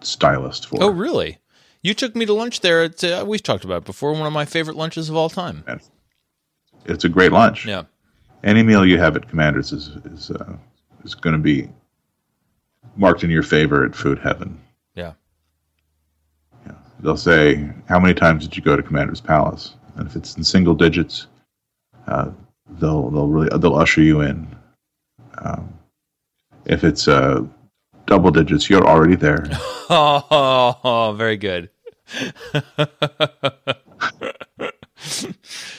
[0.00, 0.82] stylist for.
[0.82, 1.38] Oh, really?
[1.82, 2.84] You took me to lunch there.
[2.84, 4.12] At, uh, we've talked about it before.
[4.12, 5.62] One of my favorite lunches of all time.
[6.84, 7.66] It's a great lunch.
[7.66, 7.84] Yeah.
[8.42, 10.56] Any meal you have at Commander's is is uh,
[11.04, 11.68] is going to be
[12.96, 14.60] marked in your favor at Food Heaven.
[14.94, 15.12] Yeah.
[16.66, 16.74] Yeah.
[17.00, 20.44] They'll say, "How many times did you go to Commander's Palace?" And if it's in
[20.44, 21.26] single digits,
[22.06, 22.30] uh,
[22.80, 24.46] they'll they'll really they'll usher you in.
[25.38, 25.72] Um,
[26.66, 27.42] if it's uh,
[28.06, 29.48] double digits, you're already there.
[29.90, 31.68] Oh, very good.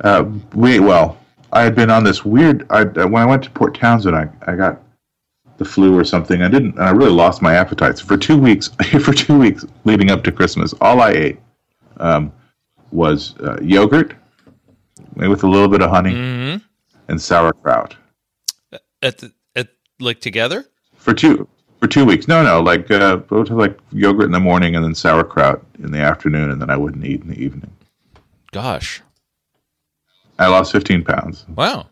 [0.00, 0.24] Uh,
[0.54, 1.18] we well,
[1.52, 2.66] I had been on this weird.
[2.70, 4.82] I uh, when I went to Port Townsend, I I got
[5.58, 6.42] the flu or something.
[6.42, 7.98] I didn't, and I really lost my appetite.
[7.98, 8.68] So for two weeks,
[9.00, 11.38] for two weeks leading up to Christmas, all I ate
[11.98, 12.32] um,
[12.90, 14.14] was uh, yogurt
[15.14, 16.56] with a little bit of honey hmm
[17.08, 17.96] and sauerkraut
[19.02, 19.68] At the, at
[20.00, 20.64] like together.
[20.96, 21.48] for two
[21.80, 22.28] for two weeks.
[22.28, 26.50] No, no, like uh, like yogurt in the morning and then sauerkraut in the afternoon,
[26.50, 27.72] and then I wouldn't eat in the evening.
[28.52, 29.02] Gosh.
[30.38, 31.44] I lost fifteen pounds.
[31.54, 31.86] Wow.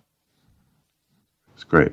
[1.54, 1.92] It's great.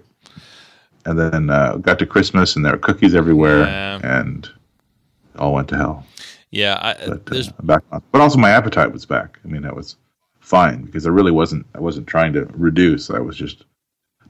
[1.06, 4.00] And then uh, got to Christmas, and there were cookies everywhere, Yeah.
[4.04, 6.06] and it all went to hell.
[6.52, 6.78] Yeah.
[6.82, 8.02] I, But uh, back on.
[8.12, 9.40] But also, my appetite was back.
[9.44, 9.98] I mean, that was
[10.40, 11.66] fine because I really wasn't.
[11.76, 13.10] I wasn't trying to reduce.
[13.10, 13.66] I was just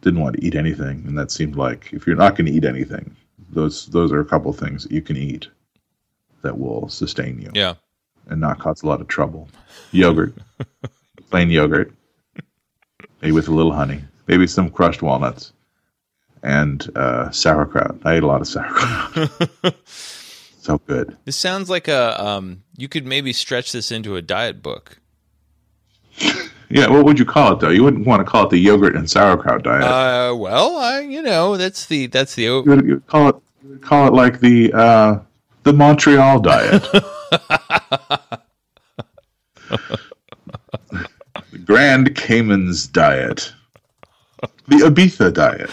[0.01, 2.65] didn't want to eat anything, and that seemed like if you're not going to eat
[2.65, 3.15] anything,
[3.49, 5.47] those those are a couple of things that you can eat
[6.43, 7.73] that will sustain you yeah.
[8.27, 9.49] and not cause a lot of trouble.
[9.91, 10.33] Yogurt,
[11.31, 11.91] plain yogurt,
[13.21, 15.53] maybe with a little honey, maybe some crushed walnuts,
[16.43, 17.99] and uh, sauerkraut.
[18.03, 19.75] I ate a lot of sauerkraut.
[19.85, 21.17] so good.
[21.25, 22.63] This sounds like a um.
[22.77, 24.99] You could maybe stretch this into a diet book.
[26.69, 27.69] Yeah, what would you call it though?
[27.69, 29.83] You wouldn't want to call it the yogurt and sauerkraut diet.
[29.83, 33.35] Uh, well, I you know that's the that's the you, would, you would call it
[33.63, 35.19] you would call it like the uh,
[35.63, 36.83] the Montreal diet.
[41.51, 43.53] the Grand Cayman's diet.
[44.67, 45.69] The Ibiza diet.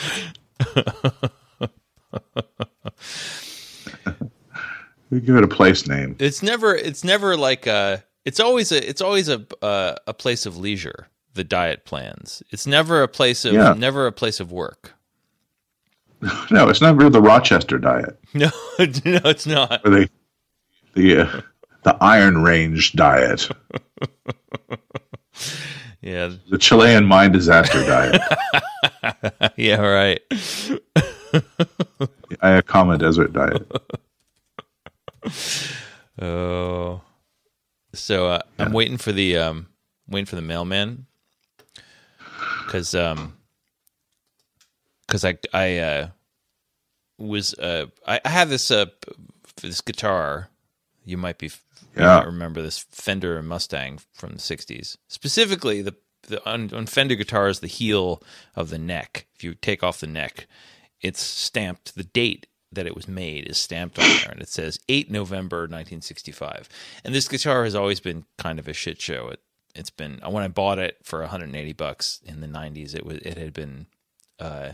[5.10, 6.16] we give it a place name.
[6.18, 6.74] It's never.
[6.74, 8.02] It's never like a.
[8.24, 8.88] It's always a.
[8.88, 11.08] It's always a uh, a place of leisure.
[11.34, 12.42] The diet plans.
[12.50, 13.54] It's never a place of.
[13.54, 13.74] Yeah.
[13.74, 14.94] Never a place of work.
[16.50, 18.18] No, it's not really the Rochester diet.
[18.34, 19.80] No, no, it's not.
[19.84, 20.10] Or the
[20.94, 21.40] the uh,
[21.84, 23.48] the Iron Range diet.
[26.00, 28.20] Yeah, The Chilean mine disaster diet.
[29.56, 30.20] yeah, right.
[30.30, 31.42] I
[32.28, 33.66] the Atacama desert diet.
[36.20, 37.00] Oh,
[37.94, 39.68] so uh, I'm waiting for the um,
[40.06, 41.06] waiting for the mailman
[42.66, 43.36] because um,
[45.06, 46.08] because I I uh,
[47.18, 48.86] was uh, I, I have this uh
[49.62, 50.48] this guitar.
[51.04, 51.50] You might be
[52.02, 52.18] Yeah.
[52.18, 54.96] might remember this Fender Mustang from the '60s.
[55.08, 55.94] Specifically, the
[56.28, 58.22] the on, on Fender guitars, the heel
[58.56, 59.26] of the neck.
[59.34, 60.46] If you take off the neck,
[61.00, 61.94] it's stamped.
[61.94, 65.58] The date that it was made is stamped on there, and it says 8 November
[65.58, 66.68] 1965.
[67.04, 69.28] And this guitar has always been kind of a shit show.
[69.28, 69.40] It
[69.76, 72.94] it's been when I bought it for 180 bucks in the 90s.
[72.94, 73.86] It was it had been
[74.40, 74.72] uh,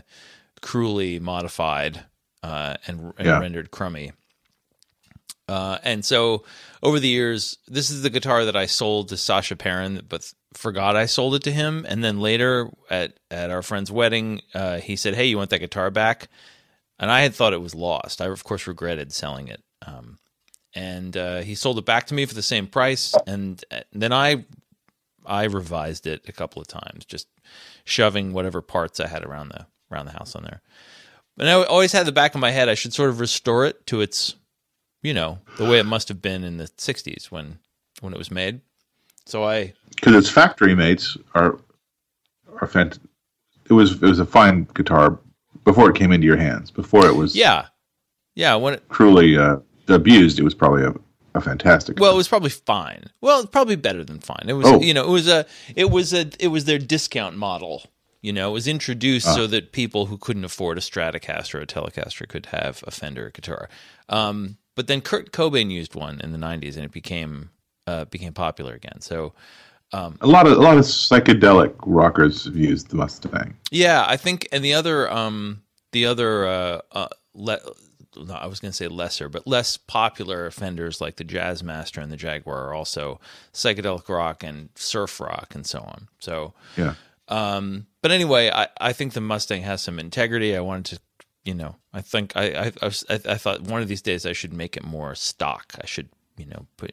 [0.61, 2.05] cruelly modified
[2.43, 3.39] uh, and, and Yeah.
[3.39, 4.13] rendered crummy.
[5.51, 6.45] Uh, and so
[6.81, 10.95] over the years, this is the guitar that I sold to Sasha Perrin, but forgot
[10.95, 11.85] I sold it to him.
[11.89, 15.59] And then later at, at our friend's wedding, uh, he said, Hey, you want that
[15.59, 16.29] guitar back?
[16.97, 18.21] And I had thought it was lost.
[18.21, 19.61] I, of course, regretted selling it.
[19.85, 20.19] Um,
[20.73, 23.13] and uh, he sold it back to me for the same price.
[23.27, 24.45] And uh, then I,
[25.25, 27.27] I revised it a couple of times, just
[27.83, 30.61] shoving whatever parts I had around the around the house on there.
[31.35, 33.85] But I always had the back of my head I should sort of restore it
[33.87, 34.35] to its
[35.01, 37.57] you know the way it must have been in the 60s when
[38.01, 38.61] when it was made
[39.25, 41.59] so i Because its factory mates are
[42.61, 42.99] are fant-
[43.69, 45.19] It was it was a fine guitar
[45.63, 46.71] before it came into your hands.
[46.71, 47.67] Before it was yeah
[48.35, 50.93] yeah when it, cruelly uh, abused, it was probably a,
[51.35, 51.99] a fantastic.
[51.99, 54.81] well it was probably fine well it's probably better than fine it was Oh.
[54.81, 57.83] you know it was a it was a it was their discount model
[58.21, 61.67] you know it was introduced so that people who couldn't afford a stratocaster or a
[61.67, 63.69] telecaster could have a fender guitar
[64.09, 67.49] um but then kurt cobain used one in the 90s and it became
[67.87, 69.33] uh became popular again so
[69.93, 73.55] a lot of a lot of psychedelic rockers have used the Mustang.
[73.71, 77.59] Yeah, I think, and the other, um, the other, uh, uh, le-
[78.15, 82.01] no, I was going to say lesser, but less popular of Fenders like the Jazzmaster
[82.01, 83.19] and the Jaguar are also
[83.53, 86.07] psychedelic rock and surf rock and so on.
[86.19, 86.95] So, Yeah,
[87.27, 90.55] um, but anyway, I, I think the Mustang has some integrity.
[90.55, 90.99] I wanted to,
[91.43, 94.25] you know, I think I, I, I, was, I, I thought one of these days
[94.25, 95.73] I should make it more stock.
[95.81, 96.91] I should, you know, put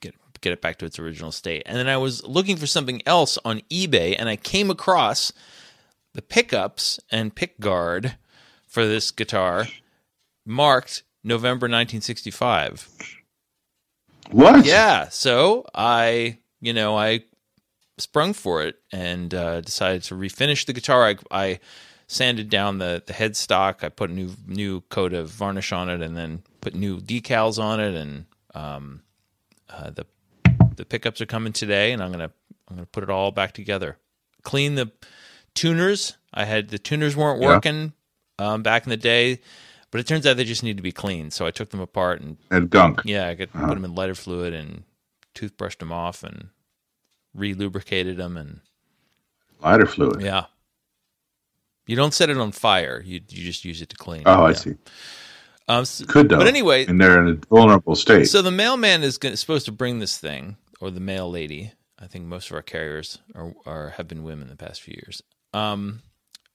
[0.00, 1.62] get get it back to its original state.
[1.66, 5.32] And then I was looking for something else on eBay, and I came across
[6.14, 8.16] the pickups and pick guard
[8.66, 9.66] for this guitar,
[10.44, 12.88] marked November 1965.
[14.30, 14.64] what?
[14.64, 17.24] Yeah, so I, you know, I
[17.98, 21.06] sprung for it and uh, decided to refinish the guitar.
[21.06, 21.60] I, I
[22.06, 23.82] sanded down the the headstock.
[23.84, 27.62] I put a new new coat of varnish on it, and then put new decals
[27.62, 27.94] on it.
[27.94, 29.02] And um,
[29.70, 30.06] uh, the
[30.76, 32.30] the pickups are coming today, and I'm gonna
[32.68, 33.96] I'm gonna put it all back together.
[34.42, 34.90] Clean the
[35.54, 36.16] tuners.
[36.32, 37.48] I had the tuners weren't Yeah.
[37.48, 37.92] working
[38.38, 39.40] um, back in the day,
[39.90, 41.32] but it turns out they just need to be cleaned.
[41.32, 43.00] So I took them apart and And gunk.
[43.04, 44.84] yeah, I could put them in lighter fluid and
[45.34, 46.48] toothbrushed them off and
[47.34, 48.60] re-lubricated them and
[49.60, 50.20] Lighter fluid.
[50.20, 50.46] yeah.
[51.86, 53.02] You don't set it on fire.
[53.04, 54.22] You you just use it to clean.
[54.26, 54.54] Oh, I Yeah.
[54.54, 54.74] see.
[55.68, 56.38] Um, s- Could though.
[56.38, 58.26] But anyway, and they're in a vulnerable state.
[58.26, 61.72] so the mailman is gonna, supposed to bring this thing, or the mail lady.
[61.98, 65.22] I think most of our carriers are, are have been women the past few years.
[65.54, 66.02] Um,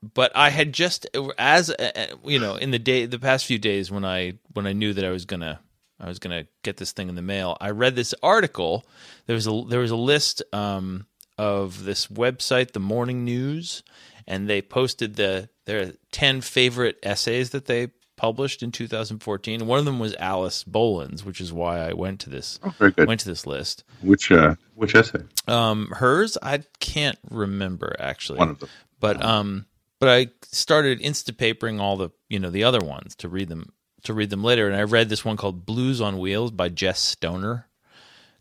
[0.01, 3.91] but I had just as uh, you know in the day the past few days
[3.91, 5.59] when I when I knew that I was gonna
[5.99, 7.57] I was gonna get this thing in the mail.
[7.59, 8.85] I read this article.
[9.27, 11.05] There was a there was a list um,
[11.37, 13.83] of this website, the Morning News,
[14.27, 17.89] and they posted the their ten favorite essays that they
[18.21, 19.65] published in 2014.
[19.65, 22.91] One of them was Alice Bolin's, which is why I went to this oh, very
[22.91, 23.07] good.
[23.07, 23.83] went to this list.
[24.01, 25.23] Which uh, which essay?
[25.47, 28.69] Um, hers, I can't remember actually, One of them.
[28.99, 29.65] but um,
[29.99, 34.13] but I started instapapering all the you know the other ones to read them to
[34.13, 37.67] read them later, and I read this one called Blues on Wheels by Jess Stoner.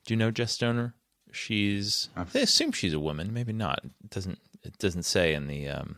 [0.05, 0.95] Do you know Jess Stoner?
[1.33, 3.81] She's I assume she's a woman, maybe not.
[3.85, 5.97] It doesn't it doesn't say in the um,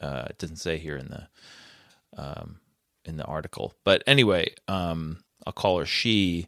[0.00, 1.28] uh, it doesn't say here in the
[2.16, 2.60] um,
[3.04, 3.74] in the article.
[3.84, 6.46] But anyway, um, I'll call her she.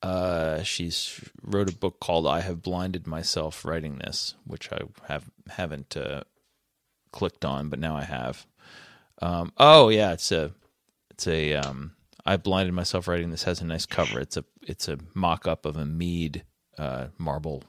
[0.00, 5.24] Uh, she's wrote a book called "I Have Blinded Myself Writing This," which I have
[5.50, 6.22] haven't uh,
[7.10, 8.46] clicked on, but now I have.
[9.20, 10.52] Um, oh yeah, it's a
[11.10, 11.92] it's a um,
[12.24, 14.20] I blinded myself writing this has a nice cover.
[14.20, 16.44] It's a it's a mock up of a Mead
[16.76, 17.64] uh, marble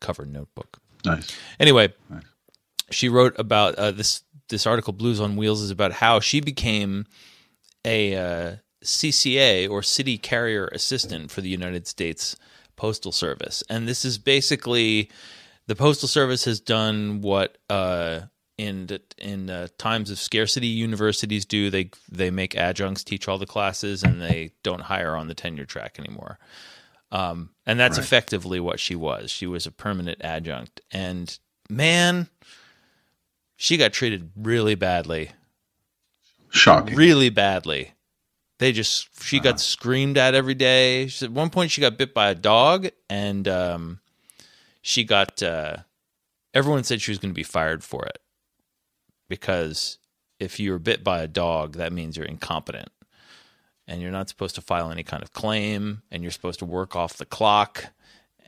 [0.00, 0.80] covered notebook.
[1.04, 1.36] Nice.
[1.60, 2.22] Anyway, nice.
[2.90, 4.92] She wrote about uh, this this article.
[4.92, 7.06] Blues on Wheels is about how she became
[7.84, 12.36] a uh, CCA or City Carrier Assistant for the United States
[12.76, 15.10] Postal Service, and this is basically
[15.66, 18.20] the Postal Service has done what uh,
[18.58, 23.46] in in uh, times of scarcity universities do they they make adjuncts teach all the
[23.46, 26.38] classes and they don't hire on the tenure track anymore
[27.12, 28.04] um, and that's right.
[28.04, 31.38] effectively what she was she was a permanent adjunct and
[31.70, 32.28] man
[33.58, 35.32] she got treated really badly
[36.48, 37.92] shocking really badly
[38.58, 39.50] they just she uh-huh.
[39.50, 42.88] got screamed at every day she, at one point she got bit by a dog
[43.10, 44.00] and um,
[44.80, 45.76] she got uh,
[46.54, 48.18] everyone said she was going to be fired for it
[49.28, 49.98] because
[50.38, 52.90] if you're bit by a dog, that means you're incompetent.
[53.86, 56.94] And you're not supposed to file any kind of claim, and you're supposed to work
[56.94, 57.86] off the clock.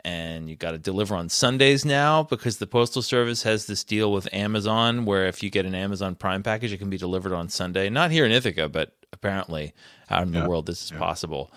[0.05, 4.13] And you got to deliver on Sundays now because the Postal Service has this deal
[4.13, 7.49] with Amazon where if you get an Amazon Prime package, it can be delivered on
[7.49, 7.89] Sunday.
[7.91, 9.75] Not here in Ithaca, but apparently
[10.09, 10.43] out in yeah.
[10.43, 10.99] the world, this is yeah.
[10.99, 11.53] possible.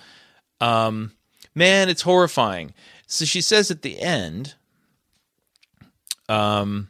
[0.59, 1.13] Um,
[1.55, 2.73] man, it's horrifying.
[3.07, 4.55] So she says at the end,
[6.29, 6.89] um,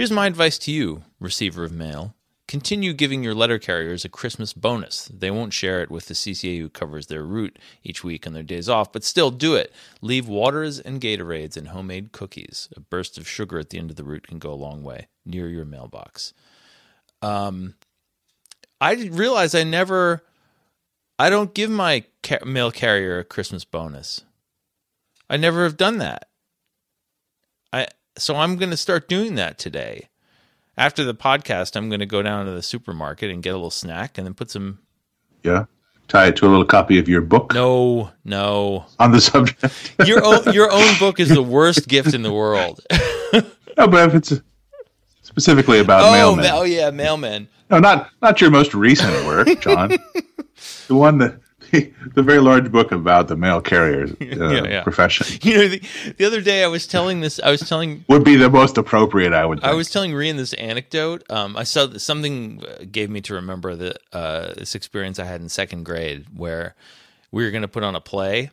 [0.00, 2.14] Here's my advice to you, receiver of mail.
[2.50, 5.04] Continue giving your letter carriers a Christmas bonus.
[5.04, 8.42] They won't share it with the CCA who covers their route each week on their
[8.42, 9.72] days off, but still do it.
[10.00, 12.68] Leave waters and Gatorades and homemade cookies.
[12.76, 15.06] A burst of sugar at the end of the route can go a long way
[15.24, 16.32] near your mailbox.
[17.22, 17.74] Um,
[18.80, 20.24] I realize I never,
[21.20, 24.24] I don't give my ca- mail carrier a Christmas bonus.
[25.28, 26.28] I never have done that.
[27.72, 27.86] I
[28.18, 30.08] so I'm going to start doing that today.
[30.80, 33.68] After the podcast, I'm going to go down to the supermarket and get a little
[33.68, 34.78] snack and then put some.
[35.42, 35.66] Yeah.
[36.08, 37.52] Tie it to a little copy of your book.
[37.52, 38.86] No, no.
[38.98, 39.92] On the subject.
[40.06, 42.80] your own your own book is the worst gift in the world.
[43.76, 44.38] no, but if it's uh,
[45.20, 46.50] specifically about oh, mailmen.
[46.50, 47.46] Oh yeah, mailmen.
[47.68, 49.90] No, not not your most recent work, John.
[50.88, 51.38] the one that
[52.14, 54.82] the very large book about the mail carrier uh, yeah, yeah.
[54.82, 55.26] profession.
[55.50, 55.82] You know, the,
[56.18, 57.40] the, other day I was telling this.
[57.40, 59.32] I was telling would be the most appropriate.
[59.32, 59.60] I would.
[59.60, 59.72] Think.
[59.72, 61.24] I was telling Rian this anecdote.
[61.30, 65.48] Um, I saw something gave me to remember that uh, this experience I had in
[65.48, 66.74] second grade where
[67.30, 68.50] we were going to put on a play,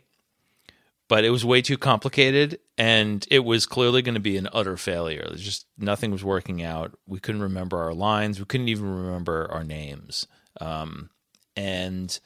[1.07, 4.77] but it was way too complicated, and it was clearly going to be an utter
[4.77, 5.25] failure.
[5.27, 6.97] There's just nothing was working out.
[7.05, 8.39] We couldn't remember our lines.
[8.39, 10.27] We couldn't even remember our names.
[10.61, 11.09] Um,
[11.55, 12.17] and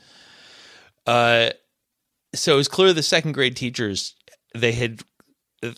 [1.06, 1.50] uh,
[2.34, 4.16] so it was clear the second grade teachers
[4.56, 5.02] they had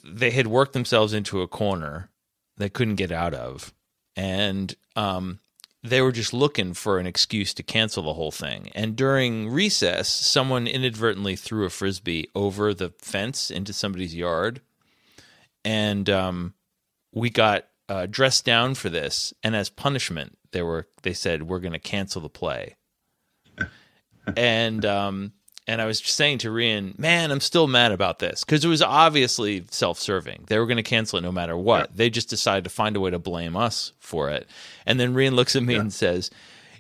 [0.04, 2.10] they had worked themselves into a corner
[2.58, 3.74] they couldn't get out of,
[4.16, 5.40] and um,
[5.84, 8.70] they were just looking for an excuse to cancel the whole thing.
[8.76, 14.62] And during recess, someone inadvertently threw a frisbee over the fence into somebody's yard,
[15.66, 16.54] and um,
[17.12, 19.34] we got uh, dressed down for this.
[19.44, 22.76] And as punishment, they were they said we're going to cancel the play
[24.36, 25.34] and um,
[25.68, 28.82] and I was saying to Rian, man, I'm still mad about this because it was
[28.82, 30.46] obviously self-serving.
[30.48, 31.90] They were going to cancel it no matter what.
[31.90, 31.96] Yeah.
[31.96, 34.48] They just decided to find a way to blame us for it.
[34.86, 35.82] And then Rian looks at me yeah.
[35.82, 36.32] and says,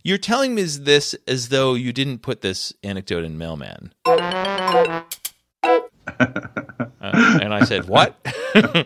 [0.03, 5.03] "You're telling me this as though you didn't put this anecdote in Mailman." uh,
[6.99, 8.17] and I said, "What?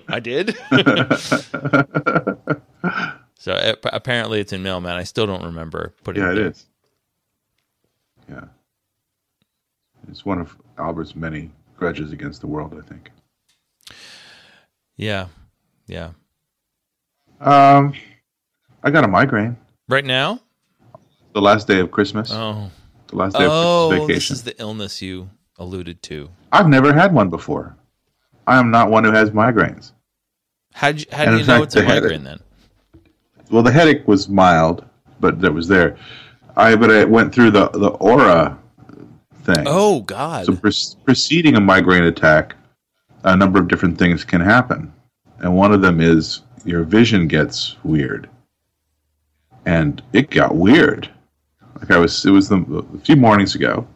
[0.08, 0.56] I did."
[3.36, 4.96] so apparently, it's in Mailman.
[4.96, 6.36] I still don't remember putting yeah, it.
[6.36, 6.66] Yeah, it is.
[8.30, 8.46] Yeah.
[10.10, 13.12] It's one of Albert's many grudges against the world, I think.
[14.96, 15.28] Yeah.
[15.88, 16.12] Yeah.
[17.40, 17.94] Um,
[18.84, 19.58] I got a migraine.
[19.88, 20.42] Right now?
[21.34, 22.30] The last day of Christmas.
[22.32, 22.72] Oh.
[23.08, 24.16] The last day oh, of vacation.
[24.16, 26.30] this is the illness you alluded to.
[26.52, 27.76] I've never had one before.
[28.48, 29.92] I am not one who has migraines.
[30.74, 32.40] How do you, how do you know fact, it's a migraine then?
[33.50, 34.86] Well, the headache was mild,
[35.20, 35.98] but that was there.
[36.58, 38.58] I but I went through the the aura
[39.44, 39.64] thing.
[39.68, 40.48] Oh God!
[40.48, 40.72] So pre-
[41.06, 42.56] preceding a migraine attack,
[43.24, 44.92] a number of different things can happen,
[45.40, 48.28] and one of them is your vision gets weird,
[49.68, 51.10] and it got weird.
[51.80, 52.58] Like I was, it was the,
[52.96, 53.88] a few mornings ago.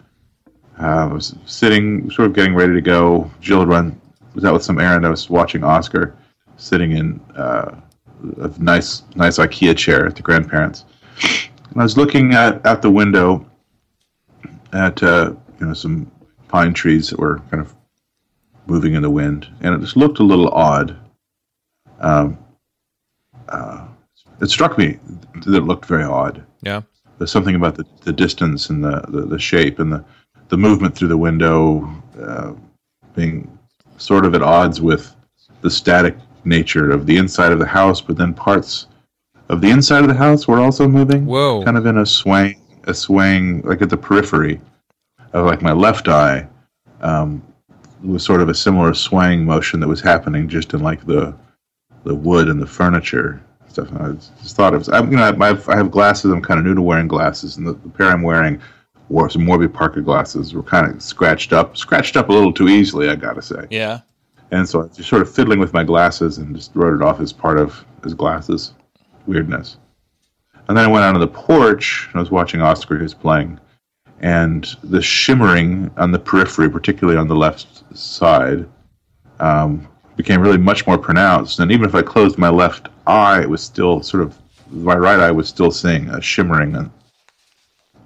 [0.79, 3.29] Uh, I was sitting, sort of getting ready to go.
[3.41, 3.99] Jill had run
[4.35, 5.05] was out with some errand.
[5.05, 6.15] I was watching Oscar,
[6.57, 7.75] sitting in uh,
[8.39, 10.85] a nice, nice IKEA chair at the grandparents
[11.75, 13.45] I was looking at, at the window
[14.73, 16.11] at uh, you know some
[16.47, 17.73] pine trees that were kind of
[18.67, 20.97] moving in the wind, and it just looked a little odd.
[21.99, 22.37] Um,
[23.47, 23.87] uh,
[24.41, 24.99] it struck me
[25.45, 26.43] that it looked very odd.
[26.61, 26.81] Yeah.
[27.17, 30.03] There's something about the, the distance and the, the, the shape and the,
[30.49, 31.87] the movement through the window
[32.19, 32.53] uh,
[33.15, 33.57] being
[33.97, 35.15] sort of at odds with
[35.61, 38.87] the static nature of the inside of the house, but then parts
[39.51, 41.25] of the inside of the house were also moving.
[41.25, 41.63] Whoa.
[41.63, 44.61] Kind of in a swaying, a swaying, like at the periphery
[45.33, 46.47] of like my left eye,
[47.01, 47.43] um,
[48.01, 51.35] was sort of a similar swaying motion that was happening just in like the
[52.03, 53.89] the wood and the furniture stuff.
[53.89, 54.89] And I just thought it was.
[54.89, 56.31] I'm, you know, I have, I have glasses.
[56.31, 58.59] I'm kind of new to wearing glasses, and the, the pair I'm wearing
[59.09, 62.69] wore some Warby Parker glasses were kind of scratched up, scratched up a little too
[62.69, 63.09] easily.
[63.09, 63.67] I gotta say.
[63.69, 63.99] Yeah.
[64.51, 67.01] And so I was just sort of fiddling with my glasses and just wrote it
[67.01, 68.73] off as part of his glasses
[69.27, 69.77] weirdness.
[70.67, 73.59] And then I went out on the porch and I was watching Oscar who's playing,
[74.21, 78.67] and the shimmering on the periphery, particularly on the left side,
[79.39, 81.59] um, became really much more pronounced.
[81.59, 84.37] And even if I closed my left eye, it was still sort of
[84.69, 86.91] my right eye was still seeing a shimmering on,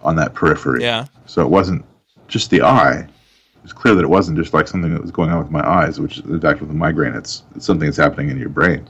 [0.02, 0.82] on that periphery.
[0.82, 1.06] Yeah.
[1.26, 1.86] So it wasn't
[2.28, 3.00] just the eye.
[3.00, 5.68] It was clear that it wasn't just like something that was going on with my
[5.68, 8.88] eyes, which in fact with the migraine, it's, it's something that's happening in your brain.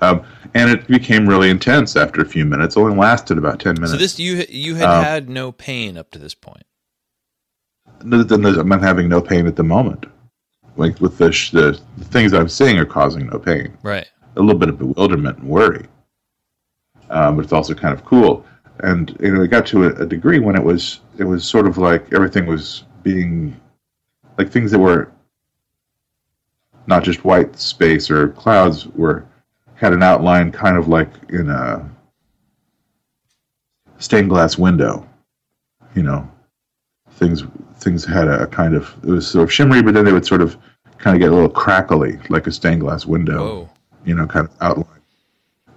[0.00, 0.24] Um,
[0.54, 2.76] and it became really intense after a few minutes.
[2.76, 3.92] It only lasted about ten minutes.
[3.92, 6.64] So this you you had Um, had no pain up to this point.
[8.00, 10.06] I'm having no pain at the moment.
[10.76, 13.76] Like with the, sh- the the things I'm seeing are causing no pain.
[13.82, 14.08] Right.
[14.36, 15.86] A little bit of bewilderment and worry,
[17.10, 18.46] um, but it's also kind of cool.
[18.78, 21.66] And you know, it got to a, a degree when it was it was sort
[21.66, 23.60] of like everything was being
[24.38, 25.12] like things that were
[26.86, 29.26] not just white space or clouds were
[29.80, 31.88] had an outline kind of like in a
[33.98, 35.08] stained glass window.
[35.94, 36.30] You know,
[37.12, 37.44] things
[37.76, 40.42] things had a kind of it was sort of shimmery, but then they would sort
[40.42, 40.58] of
[40.98, 43.38] kind of get a little crackly, like a stained glass window.
[43.38, 43.70] Whoa.
[44.04, 45.00] You know, kind of outline,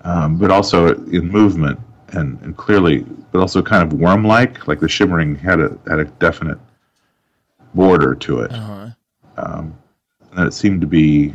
[0.04, 1.78] um, but also in movement
[2.14, 2.99] and, and clearly,
[3.32, 4.66] but also kind of worm-like.
[4.68, 6.58] Like the shimmering had a had a definite
[7.74, 8.89] border to it, Uh-huh.
[9.38, 9.74] um,
[10.30, 11.34] and then it seemed to be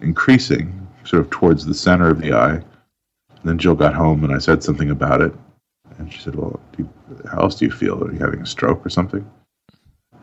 [0.00, 2.54] increasing, sort of towards the center of the eye.
[2.54, 5.32] And then Jill got home, and I said something about it,
[5.98, 8.02] and she said, "Well, do you, how else do you feel?
[8.04, 9.28] Are you having a stroke or something?"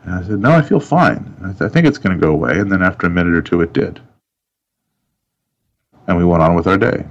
[0.04, 1.34] And I said, "No, I feel fine.
[1.42, 3.42] I, th- I think it's going to go away." And then after a minute or
[3.42, 4.00] two, it did,
[6.06, 7.04] and we went on with our day.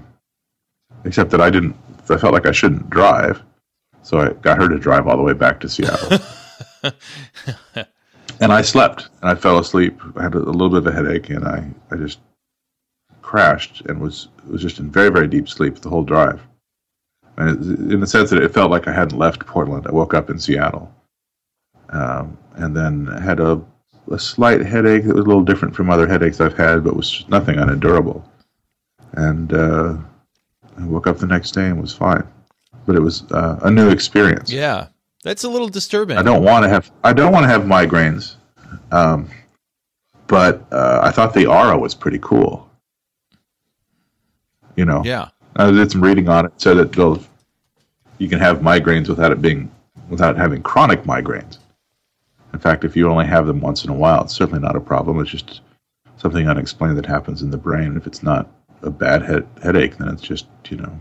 [1.03, 1.75] Except that I didn't.
[2.09, 3.43] I felt like I shouldn't drive,
[4.03, 6.19] so I got her to drive all the way back to Seattle.
[8.39, 9.99] and I slept, and I fell asleep.
[10.15, 12.19] I had a, a little bit of a headache, and I, I just
[13.25, 16.41] crashed and was was just in very very deep sleep the whole drive.
[17.37, 19.87] And it, in the sense that it felt like I hadn't left Portland.
[19.87, 20.93] I woke up in Seattle,
[21.89, 23.61] um, and then had a
[24.11, 27.09] a slight headache that was a little different from other headaches I've had, but was
[27.09, 28.23] just nothing unendurable.
[29.13, 29.97] And uh,
[30.77, 32.27] I woke up the next day and was fine.
[32.85, 34.51] But it was uh, a new experience.
[34.51, 34.89] Yeah.
[35.25, 36.19] That's a little disturbing.
[36.19, 38.35] I don't want to have I don't want to have migraines,
[38.91, 39.27] um,
[40.27, 42.64] but uh, I thought the aura was pretty cool.
[44.75, 45.29] You know, Yeah.
[45.55, 46.53] I did some reading on it.
[46.57, 47.23] Said that well,
[48.17, 49.71] you can have migraines without it being
[50.09, 51.59] without having chronic migraines.
[52.53, 54.79] In fact, if you only have them once in a while, it's certainly not a
[54.81, 55.19] problem.
[55.19, 55.61] It's just
[56.17, 57.97] something unexplained that happens in the brain.
[57.97, 58.49] If it's not
[58.81, 60.99] a bad head, headache, then it's just you know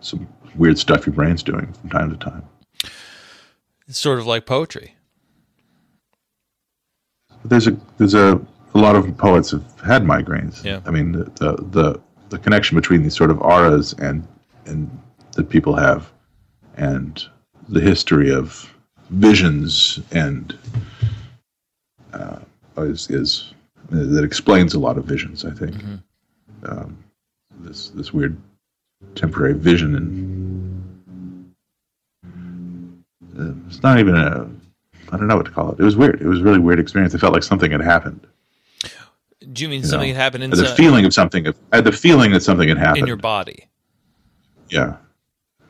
[0.00, 2.42] some weird stuff your brain's doing from time to time.
[3.88, 4.96] It's sort of like poetry.
[7.44, 8.40] there's a there's a
[8.74, 10.64] a lot of poets have had migraines.
[10.64, 10.80] Yeah.
[10.86, 12.00] I mean the the the,
[12.32, 14.26] the connection between these sort of auras and
[14.64, 14.90] and
[15.32, 16.10] that people have
[16.76, 17.26] and
[17.68, 18.74] the history of
[19.10, 20.58] visions and
[22.12, 22.38] uh,
[22.78, 23.52] is is
[23.90, 25.44] that explains a lot of visions.
[25.44, 25.76] I think
[26.64, 26.96] um,
[27.60, 28.36] this this weird
[29.14, 31.54] temporary vision and
[33.38, 34.48] uh, it's not even a
[35.12, 35.78] I don't know what to call it.
[35.78, 36.22] It was weird.
[36.22, 37.12] It was a really weird experience.
[37.12, 38.26] It felt like something had happened.
[39.52, 40.14] Do you mean you something know.
[40.14, 41.46] had happened I had the feeling of something.
[41.72, 42.98] I had the feeling that something had happened.
[43.02, 43.68] in your body?
[44.70, 44.96] yeah,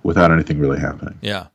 [0.04, 1.18] without anything really happening.
[1.20, 1.46] Yeah.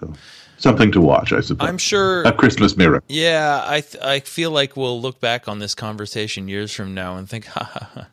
[0.00, 0.14] So
[0.56, 1.68] something to watch, I suppose.
[1.68, 3.02] I'm sure a Christmas mirror.
[3.08, 7.16] Yeah, I th- I feel like we'll look back on this conversation years from now
[7.16, 8.08] and think, ha, ha, ha.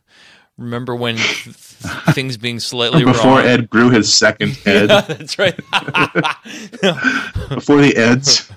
[0.57, 1.55] remember when th-
[2.13, 3.45] things being slightly Before wrong?
[3.45, 5.55] Ed grew his second head, yeah, that's right.
[7.49, 8.51] before the Eds.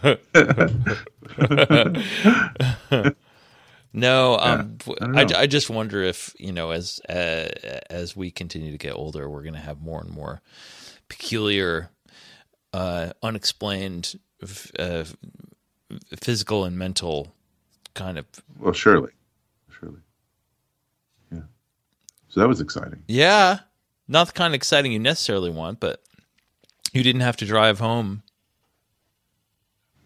[3.93, 7.49] no, um, I I, I, just wonder if you know, as uh,
[7.89, 10.41] as we continue to get older, we're going to have more and more
[11.09, 11.91] peculiar,
[12.73, 14.19] uh, unexplained
[14.79, 15.05] uh,
[16.17, 17.35] physical and mental
[17.95, 18.27] kind of.
[18.59, 19.13] Well, surely,
[19.71, 20.01] surely.
[21.31, 21.43] Yeah.
[22.29, 23.03] So that was exciting.
[23.07, 23.61] Yeah,
[24.09, 26.03] not the kind of exciting you necessarily want, but
[26.93, 28.23] you didn't have to drive home.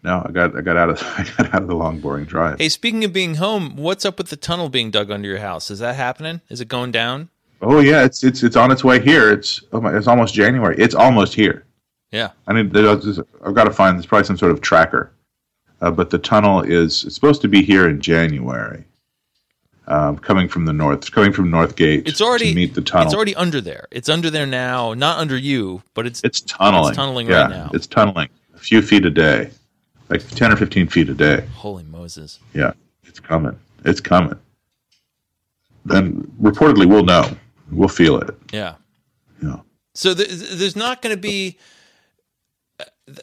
[0.03, 2.59] No, I got I got out of I got out of the long boring drive.
[2.59, 5.69] Hey, speaking of being home, what's up with the tunnel being dug under your house?
[5.71, 6.41] Is that happening?
[6.49, 7.29] Is it going down?
[7.61, 9.31] Oh yeah, it's it's it's on its way here.
[9.31, 10.75] It's oh my, it's almost January.
[10.77, 11.65] It's almost here.
[12.11, 12.31] Yeah.
[12.47, 12.75] I need.
[12.75, 13.97] I've got to find.
[13.97, 15.11] There's probably some sort of tracker,
[15.81, 18.83] uh, but the tunnel is it's supposed to be here in January.
[19.89, 22.09] Um, coming from the north, it's coming from Northgate.
[22.09, 23.07] It's already to meet the tunnel.
[23.07, 23.87] It's already under there.
[23.89, 24.93] It's under there now.
[24.93, 26.89] Not under you, but it's it's tunneling.
[26.89, 27.71] It's tunneling yeah, right now.
[27.73, 29.49] It's tunneling a few feet a day,
[30.09, 31.45] like ten or fifteen feet a day.
[31.55, 32.39] holy Moses.
[32.53, 33.57] Yeah, it's coming.
[33.85, 34.37] It's coming.
[35.85, 37.29] Then reportedly we'll know.
[37.71, 38.35] We'll feel it.
[38.51, 38.75] Yeah.
[39.41, 39.57] Yeah.
[39.93, 41.57] So th- th- there's not going to be.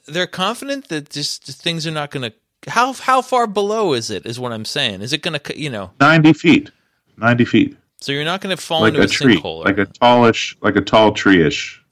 [0.06, 2.70] They're confident that just things are not going to.
[2.70, 4.24] How how far below is it?
[4.24, 5.02] Is what I'm saying.
[5.02, 5.90] Is it going to you know?
[6.00, 6.70] Ninety feet.
[7.18, 7.76] Ninety feet.
[8.00, 9.36] So you're not going to fall Like into a a, tree.
[9.36, 9.44] sinkhole.
[9.60, 11.82] or- Like a tallish like a tall tree-ish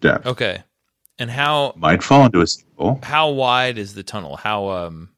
[0.00, 0.26] depth.
[0.26, 0.62] okay.
[1.18, 3.04] And how Might fall into a sinkhole.
[3.04, 4.36] how wide is the tunnel?
[4.36, 5.10] How um.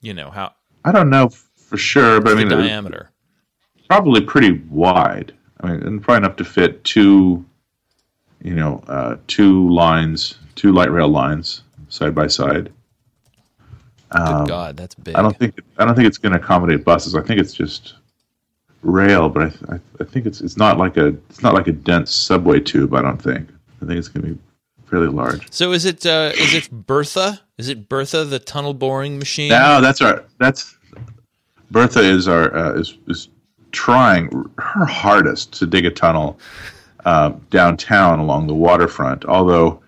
[0.00, 0.52] You know how
[0.84, 3.10] I don't know for sure, but I mean, diameter?
[3.88, 5.34] probably pretty wide.
[5.60, 7.44] I mean, and probably enough to fit two,
[8.42, 12.72] you know, uh, two lines, two light rail lines side by side.
[14.10, 15.14] Good God, that's big.
[15.14, 17.14] Um, I don't think I don't think it's going to accommodate buses.
[17.14, 17.94] I think it's just
[18.82, 21.72] rail, but I, I, I think it's it's not like a it's not like a
[21.72, 22.94] dense subway tube.
[22.94, 23.50] I don't think.
[23.82, 24.40] I think it's going to be
[24.86, 25.52] fairly large.
[25.52, 27.40] So is it uh, is it Bertha?
[27.58, 29.50] Is it Bertha the tunnel boring machine?
[29.50, 30.76] No, that's our that's
[31.70, 33.28] Bertha is our uh, is is
[33.72, 36.38] trying her hardest to dig a tunnel
[37.04, 39.24] uh, downtown along the waterfront.
[39.26, 39.82] Although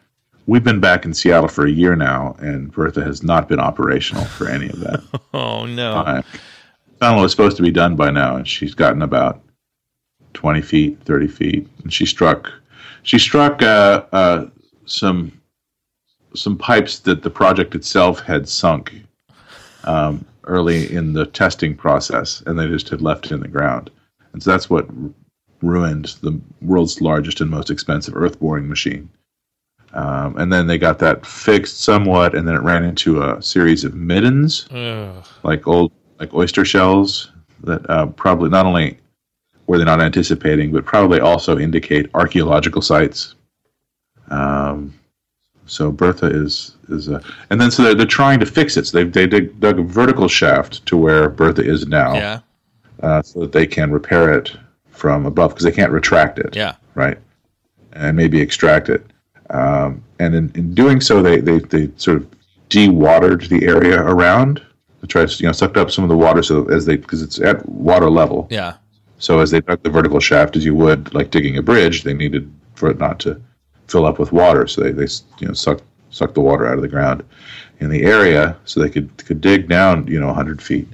[0.47, 4.24] we've been back in Seattle for a year now, and Bertha has not been operational
[4.26, 5.03] for any of that
[5.34, 6.05] Oh no.
[6.05, 6.24] time.
[7.01, 9.41] Tunnel is supposed to be done by now, and she's gotten about
[10.34, 12.53] twenty feet, thirty feet, and she struck
[13.03, 14.47] she struck uh, uh,
[14.87, 15.33] some
[16.35, 18.95] some pipes that the project itself had sunk
[19.85, 23.91] um, early in the testing process, and they just had left it in the ground,
[24.33, 25.11] and so that's what r-
[25.62, 29.09] ruined the world's largest and most expensive earth boring machine.
[29.93, 33.83] Um, and then they got that fixed somewhat, and then it ran into a series
[33.85, 35.24] of middens Ugh.
[35.43, 37.33] like old like oyster shells
[37.64, 38.99] that uh, probably not only
[39.71, 43.37] were they not anticipating, but probably also indicate archaeological sites.
[44.29, 44.93] Um,
[45.66, 48.89] so Bertha is is a, and then so they're, they're trying to fix it.
[48.89, 52.41] So they they dig, dug a vertical shaft to where Bertha is now, Yeah.
[53.01, 54.57] uh, so that they can repair it
[54.91, 56.75] from above because they can't retract it Yeah.
[56.97, 57.18] right?
[57.93, 59.07] And maybe extract it.
[59.51, 62.27] Um, and in, in doing so, they, they, they sort of
[62.68, 64.61] de-watered the area around.
[65.01, 67.23] They tried to, you know, sucked up some of the water so as they, because
[67.23, 68.47] it's at water level.
[68.51, 68.75] Yeah.
[69.21, 72.14] So as they dug the vertical shaft, as you would like digging a bridge, they
[72.14, 73.41] needed for it not to
[73.87, 74.66] fill up with water.
[74.66, 75.07] So they, they
[75.39, 77.23] you know, sucked, sucked the water out of the ground
[77.81, 80.89] in the area so they could, could dig down, you know, 100 feet.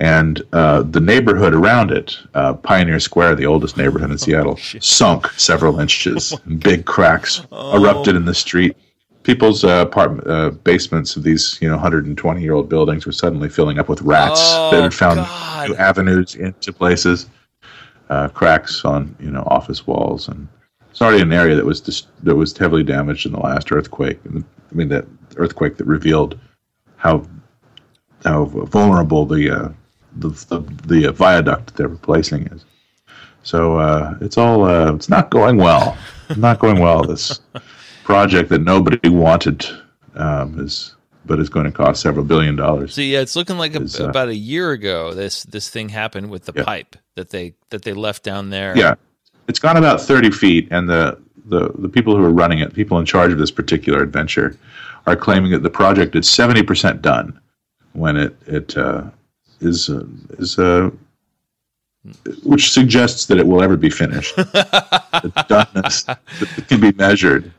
[0.00, 5.26] And uh, the neighborhood around it, uh, Pioneer Square, the oldest neighborhood in Seattle, sunk
[5.32, 6.34] several inches.
[6.58, 8.76] Big cracks erupted in the street.
[9.24, 13.48] People's uh, apartment uh, basements of these, you know, 120 year old buildings were suddenly
[13.48, 15.68] filling up with rats Oh, that had found God.
[15.68, 17.26] new avenues into places.
[18.08, 20.48] Uh, cracks on, you know, office walls, and
[20.90, 24.18] it's already an area that was dis- that was heavily damaged in the last earthquake.
[24.26, 25.06] I mean, that
[25.36, 26.38] earthquake that revealed
[26.96, 27.26] how
[28.24, 29.68] how vulnerable the uh,
[30.16, 32.64] the the, the uh, viaduct they're replacing is.
[33.42, 35.96] So uh, it's all uh, it's not going well.
[36.36, 37.02] not going well.
[37.04, 37.40] This
[38.04, 39.66] project that nobody wanted
[40.14, 40.94] um, is,
[41.28, 42.94] but it's going to cost several billion dollars.
[42.94, 45.90] So yeah, it's looking like a, Is, uh, about a year ago this this thing
[45.90, 46.64] happened with the Yeah.
[46.64, 48.76] pipe that they that they left down there.
[48.76, 48.94] Yeah,
[49.46, 52.98] it's gone about thirty feet, and the, the the people who are running it, people
[52.98, 54.56] in charge of this particular adventure,
[55.06, 57.38] are claiming that the project is seventy percent done
[57.92, 59.04] when it it uh,
[59.60, 60.04] is uh,
[60.38, 60.90] is uh,
[62.44, 64.34] which suggests that it will ever be finished.
[64.36, 67.52] the doneness that can be measured.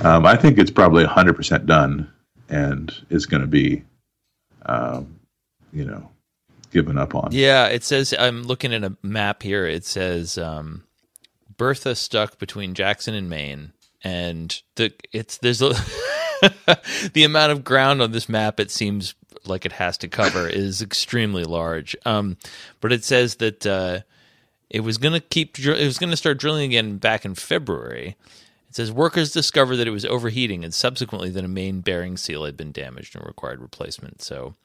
[0.00, 2.10] Um, I think it's probably hundred percent done,
[2.48, 3.84] and is going to be,
[4.66, 5.18] um,
[5.72, 6.10] you know,
[6.70, 7.30] given up on.
[7.32, 9.66] Yeah, it says I'm looking at a map here.
[9.66, 10.84] It says um,
[11.56, 13.72] Bertha stuck between Jackson and Main,
[14.02, 15.70] and the it's there's a
[17.12, 19.14] the amount of ground on this map it seems
[19.46, 21.96] like it has to cover is extremely large.
[22.04, 22.36] Um,
[22.80, 24.00] but it says that uh,
[24.70, 28.16] it was going to keep it was going to start drilling again back in February.
[28.74, 32.44] It says workers discovered that it was overheating and subsequently that a main bearing seal
[32.44, 34.20] had been damaged and required replacement.
[34.20, 34.56] So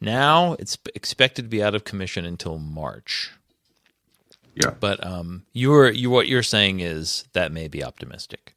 [0.00, 3.30] now it's expected to be out of commission until March.
[4.54, 4.70] Yeah.
[4.80, 8.54] But um, you're you what you're saying is that may be optimistic.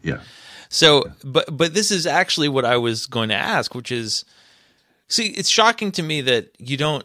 [0.00, 0.20] Yeah.
[0.68, 4.24] So, but but this is actually what I was going to ask, which is,
[5.08, 7.04] see, it's shocking to me that you don't,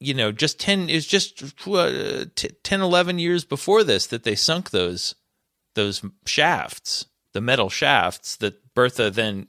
[0.00, 4.34] you know, just ten is just uh, t- 10, 11 years before this that they
[4.34, 5.14] sunk those
[5.78, 9.46] those shafts, the metal shafts that Bertha then,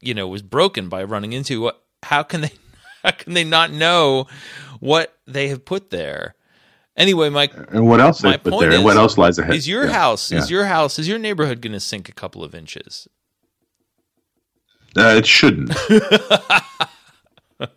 [0.00, 1.60] you know, was broken by running into.
[1.60, 1.82] What?
[2.04, 2.52] How can they?
[3.02, 4.26] How can they not know
[4.80, 6.34] what they have put there?
[6.96, 7.52] Anyway, Mike.
[7.70, 8.70] And what else my point there?
[8.70, 9.54] is, what else lies ahead?
[9.54, 9.92] is your Yeah.
[9.92, 10.38] house Yeah.
[10.38, 13.06] is your house is your neighborhood going to sink a couple of inches?
[14.96, 15.70] Uh, it shouldn't.
[17.60, 17.70] it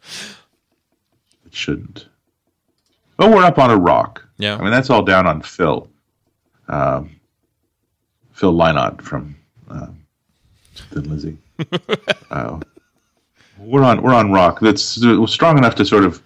[1.51, 2.07] shouldn't.
[3.17, 4.23] But we're up on a rock.
[4.37, 4.55] Yeah.
[4.57, 5.89] I mean, that's all down on Phil.
[6.67, 7.16] Um,
[8.37, 9.35] Phil Lynott from
[9.67, 9.87] uh,
[10.75, 11.37] Thin Lizzy.
[12.29, 12.59] uh,
[13.57, 16.21] we're on we're on rock that's strong enough to sort of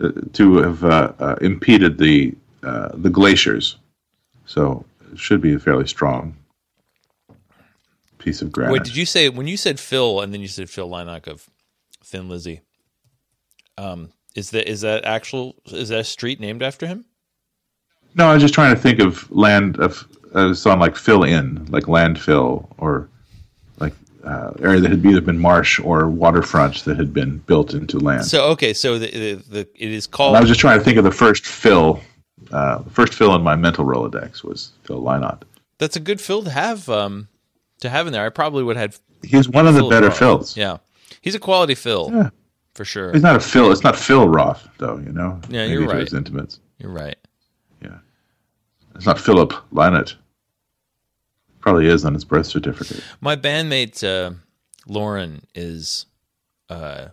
[0.00, 2.34] uh, to have uh, uh, impeded the
[2.64, 3.76] uh, the glaciers.
[4.46, 6.36] So it should be a fairly strong
[8.18, 8.72] piece of granite.
[8.72, 11.48] Wait, did you say when you said Phil and then you said Phil Lynott of
[12.02, 12.62] Thin Lizzy?
[13.76, 17.04] Um, is that is that actual is that a street named after him?
[18.16, 20.04] No, I was just trying to think of land of
[20.34, 23.08] a song like "fill in," like landfill, or
[23.78, 27.98] like uh, area that had either been marsh or waterfront that had been built into
[27.98, 28.24] land.
[28.24, 30.84] So okay, so the the, the it is And called I was just trying to
[30.84, 32.00] think of the first fill.
[32.52, 35.42] Uh, the first fill in my mental rolodex was Phil Lynott.
[35.78, 37.28] that's a good fill to have um
[37.80, 38.24] to have in there.
[38.24, 40.18] I probably would have He's one of the better Roth.
[40.18, 40.56] fills.
[40.56, 40.78] Yeah,
[41.20, 42.30] he's a quality fill Yeah.
[42.74, 43.12] for sure.
[43.12, 43.72] He's not a fill.
[43.72, 44.98] It's not Phil Roth, though.
[44.98, 45.40] You know.
[45.48, 45.98] Yeah, Maybe you're right.
[46.00, 46.60] His intimates.
[46.78, 47.16] You're right.
[48.98, 50.16] It's not Philip Lynott.
[51.60, 53.02] Probably is on his birth certificate.
[53.20, 54.34] My bandmate uh,
[54.86, 56.06] Lauren is
[56.68, 57.08] uh,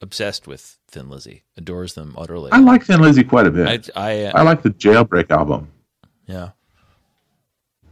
[0.00, 2.52] obsessed with Thin Lizzy, adores them utterly.
[2.52, 3.90] I like Thin Lizzy quite a bit.
[3.96, 5.68] I, I, I like the Jailbreak album.
[6.26, 6.50] yeah.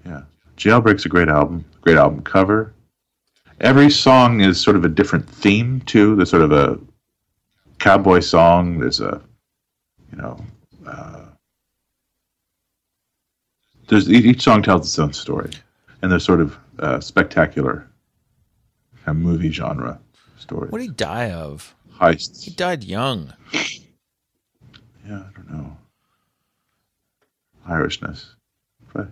[0.05, 0.23] Yeah.
[0.57, 2.75] Jailbreak's a great album, great album cover.
[3.61, 6.17] Every song is sort of a different theme too.
[6.17, 6.79] There's sort of a
[7.79, 8.79] cowboy song.
[8.79, 9.21] There's a,
[10.11, 10.45] you know,
[10.87, 11.25] uh,
[13.91, 15.51] there's each song tells its own story,
[16.01, 17.87] and they're sort of uh, spectacular,
[19.05, 20.01] kind of movie genre
[20.39, 20.71] stories.
[20.71, 21.75] What did he die of?
[21.99, 22.45] Heists.
[22.45, 23.35] He died young.
[23.53, 25.77] Yeah, I don't know.
[27.69, 28.27] Irishness.
[28.95, 29.09] But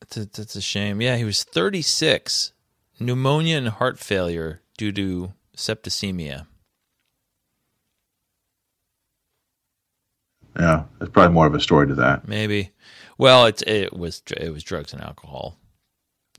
[0.00, 1.00] That's a, that's a shame.
[1.00, 2.52] Yeah, he was 36.
[2.98, 6.46] Pneumonia and heart failure due to septicemia.
[10.58, 12.26] Yeah, there's probably more of a story to that.
[12.28, 12.70] Maybe.
[13.18, 15.56] Well, it it was it was drugs and alcohol.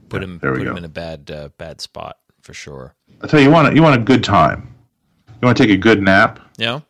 [0.10, 0.76] Put Yeah, him put him go.
[0.76, 2.96] in a bad uh, bad spot for sure.
[3.22, 4.74] I tell you, you want a, you want a good time.
[5.42, 6.82] You want to take a good nap, Yeah.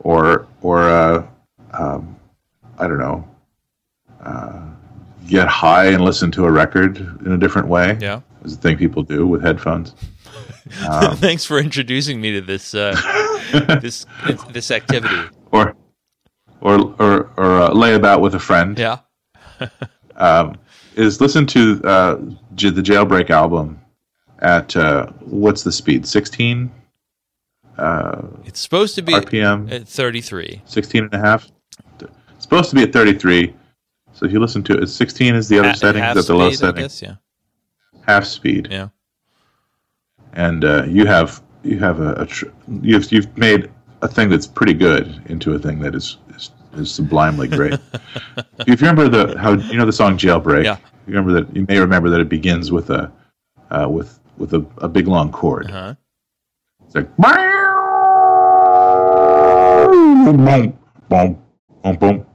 [0.00, 1.26] or or uh,
[1.72, 2.16] um,
[2.78, 3.28] I don't know,
[4.24, 4.62] uh,
[5.26, 7.98] get high and listen to a record in a different way.
[8.00, 8.20] Yeah.
[8.44, 9.94] is the thing people do with headphones.
[11.18, 12.94] Thanks for introducing me to this uh,
[13.82, 14.06] this
[14.50, 15.16] this activity.
[15.52, 15.76] Or
[16.60, 18.78] or or or uh, lay about with a friend.
[18.78, 18.98] Yeah.
[20.96, 22.20] Is listen to uh,
[22.54, 23.80] J- the Jailbreak album
[24.38, 26.06] at uh, what's the speed?
[26.06, 26.70] 16
[28.44, 29.72] It's supposed to be RPM.
[29.72, 30.62] at 33.
[30.64, 31.48] 16 and a half.
[32.00, 33.54] It's supposed to be at 33.
[34.12, 36.00] So if you listen to it, 16 is the other At- setting.
[36.02, 36.82] that the low speed, I setting?
[36.84, 37.14] guess, yeah.
[38.06, 38.68] Half speed.
[38.70, 38.88] Yeah.
[40.34, 42.46] And uh, you have you have a, a tr-
[42.82, 43.70] you've you've made
[44.04, 47.72] a thing that's pretty good into a thing that is is, is sublimely great.
[48.36, 50.64] if you remember the how you know the song Jailbreak.
[50.64, 50.76] Yeah.
[51.06, 53.10] You remember that you may remember that it begins with a
[53.70, 55.70] uh, with with a, a big long chord.
[55.70, 55.94] Uh-huh.
[56.84, 57.16] It's like
[60.24, 60.78] boom, boom,
[61.08, 61.42] boom,
[61.82, 62.26] boom, boom.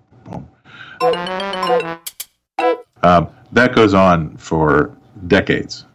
[3.01, 4.97] Um, that goes on for
[5.27, 5.85] decades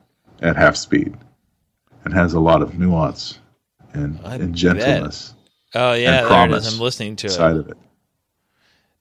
[0.40, 1.16] at half speed,
[2.04, 3.40] and has a lot of nuance
[3.92, 5.33] and, I and bet.
[5.74, 6.72] Oh yeah, there it is.
[6.72, 7.60] I'm listening to inside it.
[7.60, 7.78] of it.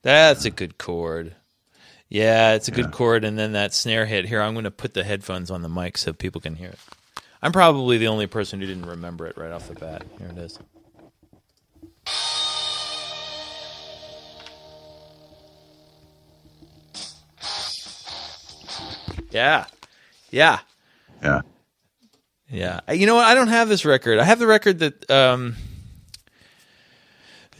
[0.01, 1.35] That's a good chord.
[2.09, 2.91] Yeah, it's a good Yeah.
[2.91, 4.25] chord, and then that snare hit.
[4.25, 6.79] Here, I'm going to put the headphones on the mic so people can hear it.
[7.41, 10.03] I'm probably the only person who didn't remember it right off the bat.
[10.19, 10.59] Here it is.
[19.31, 19.65] Yeah,
[20.31, 20.59] yeah,
[21.23, 21.41] Yeah,
[22.49, 22.79] yeah.
[22.91, 23.25] You know what?
[23.25, 24.19] I don't have this record.
[24.19, 25.55] I have the record that um,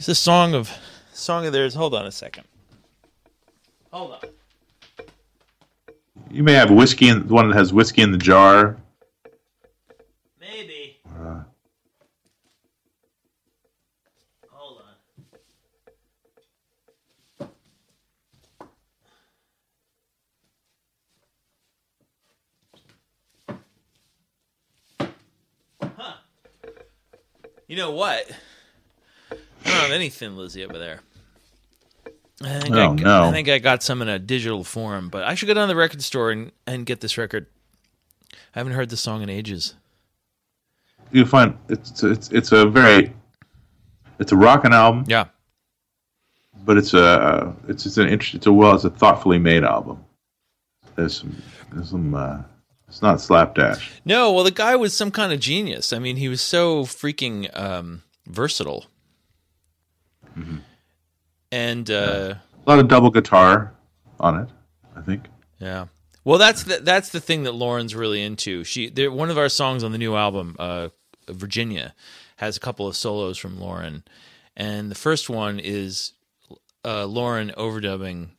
[0.04, 0.70] it's a song of
[1.14, 1.74] song of theirs.
[1.76, 2.44] Hold on a second.
[3.90, 4.20] Hold on.
[6.30, 8.76] You may have whiskey in the one that has whiskey in the jar.
[10.42, 10.98] Maybe.
[11.08, 11.44] Uh,
[14.50, 14.82] Hold
[17.40, 17.50] on.
[25.96, 26.14] Huh.
[27.70, 28.30] You know what?
[29.84, 31.02] Don't have any Thin Lizzy over there.
[32.44, 33.24] I think, Oh, I, no.
[33.26, 35.74] I think I got some in a digital form, but I should go down to
[35.74, 37.48] the record store and, and get this record.
[38.56, 39.76] I haven't heard this song in ages.
[41.12, 43.14] you find it's it's it's a very
[44.20, 45.26] it's a rocking album, Yeah.
[46.66, 50.04] but it's a it's it's an interesting It's a well, it's a thoughtfully made album.
[50.96, 51.36] There's some
[51.72, 52.14] there's some.
[52.14, 52.40] Uh,
[52.88, 53.92] it's not slapdash.
[54.06, 55.92] No, well, the guy was some kind of genius.
[55.94, 58.86] I mean, he was so freaking um, versatile.
[61.52, 63.74] And uh, A lot of double guitar
[64.20, 64.50] on it.
[64.96, 65.26] I think.
[65.60, 65.88] yeah,
[66.24, 68.64] well, that's the, that's the thing that Lauren's really into.
[68.64, 70.90] She there, one of our songs on the new album, uh,
[71.28, 71.94] Virginia,
[72.38, 74.04] has a couple of solos from Lauren,
[74.56, 76.14] and the first one is
[76.86, 78.30] uh, Lauren overdubbing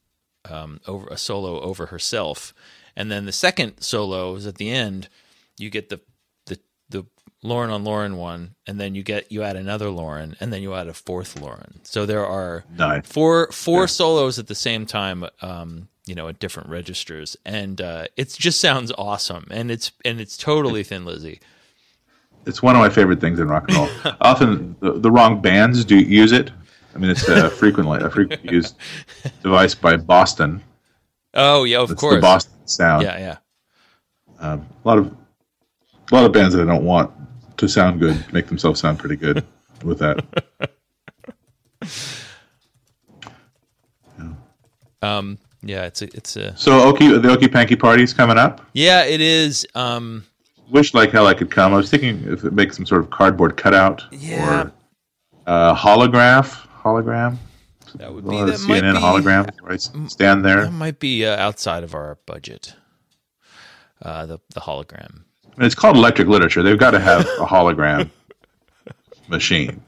[0.48, 2.54] um, over a solo over herself,
[2.96, 5.08] and then the second solo is at the end.
[5.58, 6.00] You get the
[7.44, 10.74] Lauren on Lauren one, and then you get you add another Lauren, and then you
[10.74, 11.80] add a fourth Lauren.
[11.84, 12.64] So there are
[13.04, 15.26] four four solos at the same time.
[15.42, 20.20] Um, you know, at different registers, and uh, it just sounds awesome, and it's and
[20.20, 21.40] it's totally Thin Lizzy.
[22.46, 23.88] It's one of my favorite things in rock and roll.
[24.20, 26.50] Often the, the wrong bands do use it.
[26.94, 28.76] I mean, it's a frequently a frequently used
[29.42, 30.62] device by Boston.
[31.34, 32.16] Oh yeah, of It's course.
[32.16, 33.02] the Boston sound.
[33.02, 33.36] Yeah, yeah.
[34.40, 35.06] Um, a lot of
[36.10, 37.10] a lot of bands that I don't want
[37.56, 39.44] to sound good make themselves sound pretty good
[39.82, 40.24] with that.
[45.02, 48.64] Um, yeah, it's a, it's a So Okie, the Okey-Panky party's coming up.
[48.72, 49.66] yeah, it is.
[49.74, 50.24] Um,
[50.70, 51.74] Wish like hell I could come.
[51.74, 54.62] I was thinking if it makes some sort of cardboard cutout Yeah.
[54.62, 54.72] or
[55.46, 57.36] uh, holograph, hologram.
[57.96, 59.60] that would be that CNN be holograms.
[59.60, 59.76] Where I
[60.08, 60.64] stand there.
[60.64, 62.74] that might be uh, outside of our budget.
[64.00, 65.24] Uh, the the hologram.
[65.56, 66.62] I mean, it's called electric literature.
[66.62, 68.10] They've got to have a hologram
[69.28, 69.82] machine.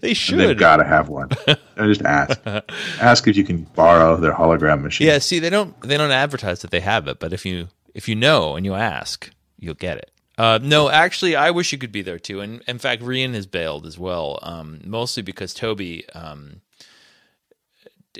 [0.00, 0.38] They should.
[0.38, 1.28] They've got to have one.
[1.46, 2.40] And just ask.
[3.00, 5.06] ask if you can borrow their hologram machine.
[5.06, 8.08] Yeah, see, they don't they don't advertise that they have it, but if you if
[8.08, 10.10] you know and you ask, you'll get it.
[10.36, 12.40] Uh, no, actually, I wish you could be there too.
[12.40, 16.62] And in fact, Rian has bailed as well, um, mostly because Toby um,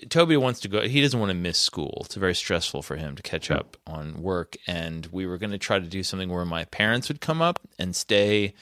[0.09, 0.81] Toby wants to go.
[0.83, 2.03] He doesn't want to miss school.
[2.07, 4.57] It's very stressful for him to catch up on work.
[4.67, 7.61] And we were going to try to do something where my parents would come up
[7.79, 8.55] and stay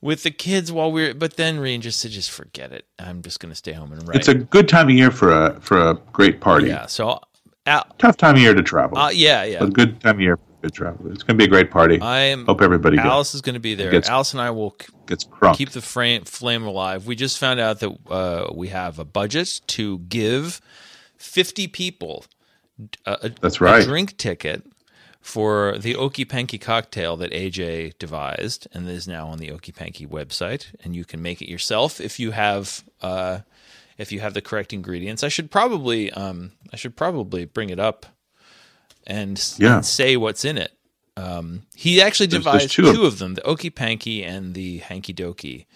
[0.00, 2.86] with the kids while we are But then Rian just said, "Just forget it.
[2.98, 5.30] I'm just going to stay home and write." It's a good time of year for
[5.32, 6.68] a for a great party.
[6.68, 6.86] yeah.
[6.86, 7.20] So,
[7.66, 8.96] uh, Tough time of year to travel.
[8.96, 9.58] uh, yeah, yeah.
[9.58, 11.10] but good time of year good travel.
[11.12, 12.00] It's going to be a great party.
[12.00, 12.46] I am.
[12.46, 13.90] Hope everybody goes, Alice is going to be there.
[13.90, 17.06] Gets- Alice and I will gets keep the frame, flame alive.
[17.06, 20.60] We just found out that uh, we have a budget to give
[21.16, 22.24] 50 people
[23.06, 23.82] a, a- That's right.
[23.82, 24.64] a drink ticket
[25.20, 30.66] for the Okey-Panky cocktail that AJ devised and is now on the Okey-Panky website.
[30.84, 32.82] And you can make it yourself if you have.
[33.02, 33.40] Uh,
[33.98, 37.80] if you have the correct ingredients, I should probably um, I should probably bring it
[37.80, 38.06] up
[39.08, 39.76] and, Yeah.
[39.78, 40.72] and say what's in it.
[41.16, 45.12] Um, he actually There's- devised there's two two, of- them: the Okey-Panky and the Hanky
[45.12, 45.66] Dokey.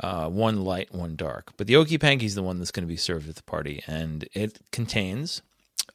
[0.00, 1.52] Uh, one light, one dark.
[1.56, 4.28] But the Okey-Panky is the one that's going to be served at the party, and
[4.32, 5.42] it contains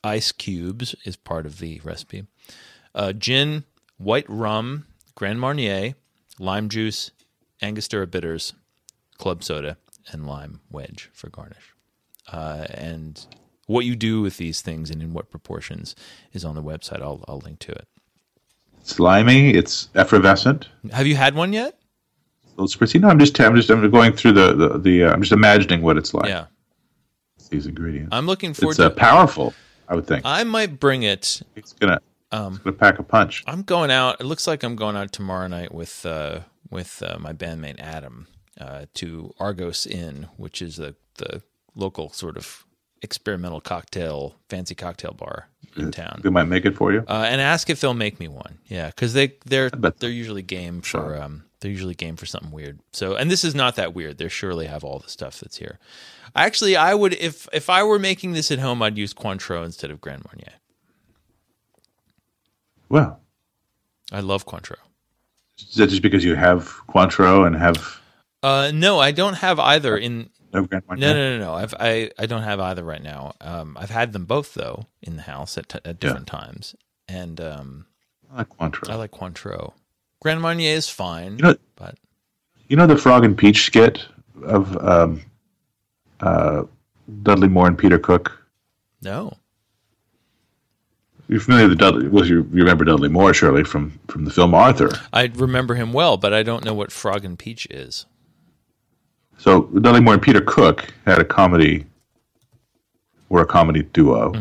[0.04, 2.26] ice cubes is part of the recipe.
[2.96, 3.66] Uh, gin,
[3.98, 5.96] white rum, Grand Marnier,
[6.40, 7.12] lime juice,
[7.62, 8.54] Angostura bitters,
[9.18, 9.76] club soda,
[10.12, 11.74] and lime wedge for garnish.
[12.32, 13.26] Uh, and
[13.68, 15.96] what you do with these things and in what proportions
[16.34, 17.02] is on the website.
[17.02, 17.88] I'll, I'll link to it.
[18.80, 19.52] It's Slimy.
[19.52, 20.70] It's effervescent.
[20.92, 21.78] Have you had one yet?
[22.58, 23.00] A little spritzy.
[23.00, 25.82] No, I'm just I'm just I'm going through the the, the uh, I'm just imagining
[25.82, 26.28] what it's like.
[26.28, 26.46] Yeah.
[27.50, 28.10] These ingredients.
[28.12, 29.54] I'm looking forward it's uh, to powerful.
[29.88, 31.42] I would think I might bring it.
[31.56, 32.00] it's gonna
[32.32, 33.44] Um, it's gonna pack a punch.
[33.48, 34.20] I'm going out.
[34.20, 38.28] It looks like I'm going out tomorrow night with uh, with uh, my bandmate Adam
[38.60, 41.42] uh, to Argos Inn, which is the the
[41.76, 42.66] local sort of
[43.02, 46.22] experimental cocktail, fancy cocktail bar in town.
[46.24, 47.04] They might make it for you.
[47.08, 48.58] Uh, and ask if they'll make me one.
[48.68, 52.80] Yeah, because they they're they're usually game for um they're usually game for something weird.
[52.94, 54.18] So and this is not that weird.
[54.18, 55.80] They surely have all the stuff that's here.
[56.36, 59.92] Actually, I would if if I were making this at home, I'd use Cointreau instead
[59.92, 60.54] of Grand Marnier.
[62.90, 63.20] well,
[64.12, 64.76] I love Cointreau.
[65.60, 68.00] is that just because you have Cointreau and have
[68.44, 69.98] Uh, no, I don't have either.
[69.98, 71.08] In No Grand Marnier.
[71.08, 71.54] No, no, no, no.
[71.54, 73.34] I've, I I don't have either right now.
[73.42, 76.76] Um, I've had them both though in the house at, t- at different times,
[77.08, 77.86] and um,
[78.32, 78.90] I like Cointreau.
[78.90, 79.74] I like Cointreau.
[80.22, 81.96] Grand Marnier is fine, You know, but
[82.70, 84.06] you know the Frog and Peach skit
[84.44, 85.22] of um,
[86.22, 86.64] uh,
[87.24, 88.32] Dudley Moore and Peter Cook.
[89.02, 89.34] no.
[91.30, 92.08] You're familiar with Dudley?
[92.08, 94.90] Well, you, you remember Dudley Moore, surely, from from the film Arthur.
[95.12, 98.06] I remember him well, but I don't know what Frog and Peach is.
[99.38, 101.86] So Dudley Moore and Peter Cook had a comedy,
[103.30, 104.32] were a comedy duo,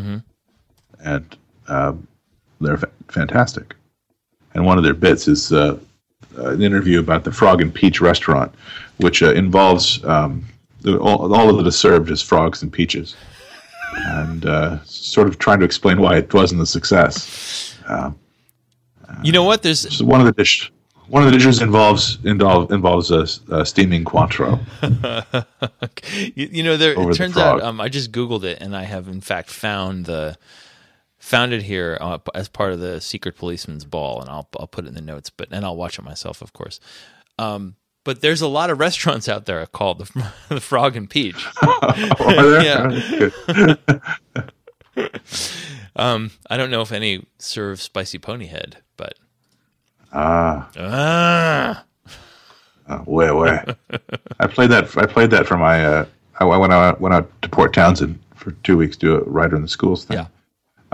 [1.03, 1.37] and
[1.67, 2.07] um,
[2.59, 3.75] they're fa- fantastic.
[4.53, 5.77] And one of their bits is uh,
[6.37, 8.53] an interview about the Frog and Peach restaurant,
[8.97, 10.43] which uh, involves um,
[10.81, 13.15] the, all, all of it is served as frogs and peaches,
[13.95, 17.75] and uh, sort of trying to explain why it wasn't a success.
[19.23, 19.61] You know what?
[19.63, 20.71] There's one of the dish.
[21.09, 24.59] One of the dishes involves involve, involves a, a steaming Cointreau.
[26.35, 26.93] you, you know there.
[26.93, 27.61] It turns frog.
[27.61, 30.37] out um, I just googled it, and I have in fact found the
[31.17, 34.85] found it here uh, as part of the Secret Policeman's Ball, and I'll I'll put
[34.85, 36.79] it in the notes, but and I'll watch it myself, of course.
[37.39, 41.45] Um, but there's a lot of restaurants out there called the, the Frog and Peach.
[42.57, 43.75] Yeah.
[45.97, 49.15] Um, I don't know if any serve spicy pony head, but
[50.13, 51.83] Ah, ah,
[52.87, 53.63] uh, way, way.
[54.39, 54.95] I played that.
[54.97, 55.85] I played that for my.
[55.85, 56.05] Uh,
[56.39, 59.55] I went out went out to Port Townsend for two weeks to do a writer
[59.55, 60.17] in the schools thing.
[60.17, 60.27] yeah,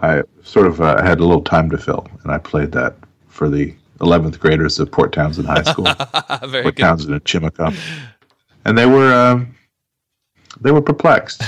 [0.01, 2.95] I sort of uh, had a little time to fill, and I played that
[3.28, 5.86] for the 11th graders of Port Townsend High School,
[6.47, 6.82] very Port good.
[6.82, 7.78] Townsend and Chimacum,
[8.66, 9.53] and they were um,
[10.61, 11.43] they were perplexed.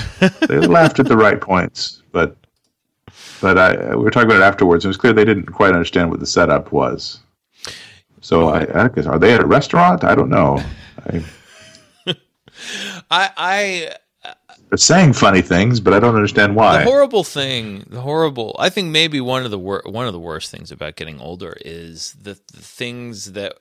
[0.48, 2.36] they laughed at the right points, but
[3.40, 4.84] but I we were talking about it afterwards.
[4.84, 7.20] and It was clear they didn't quite understand what the setup was.
[8.26, 10.02] So I, I guess are they at a restaurant?
[10.02, 10.60] I don't know.
[11.06, 11.24] I,
[13.08, 14.34] I, I uh,
[14.68, 16.78] they're saying funny things, but I don't understand why.
[16.78, 18.56] The horrible thing, the horrible.
[18.58, 21.56] I think maybe one of the wor- one of the worst things about getting older
[21.64, 23.58] is the, the things that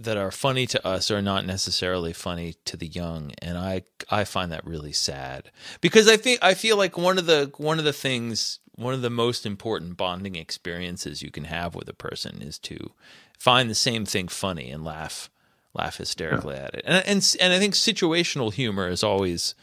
[0.00, 4.24] that are funny to us are not necessarily funny to the young, and I I
[4.24, 7.84] find that really sad because I think I feel like one of the one of
[7.84, 12.42] the things one of the most important bonding experiences you can have with a person
[12.42, 12.90] is to
[13.38, 15.30] find the same thing funny and laugh
[15.74, 19.54] laugh hysterically at it, and and and I think situational humor is always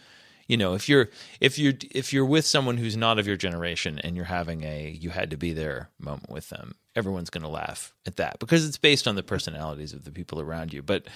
[0.47, 1.09] you know if you're
[1.39, 4.89] if you're if you're with someone who's not of your generation and you're having a
[4.99, 8.65] you had to be there moment with them everyone's going to laugh at that because
[8.65, 10.81] it's based on the personalities of the people around you.
[10.81, 11.07] But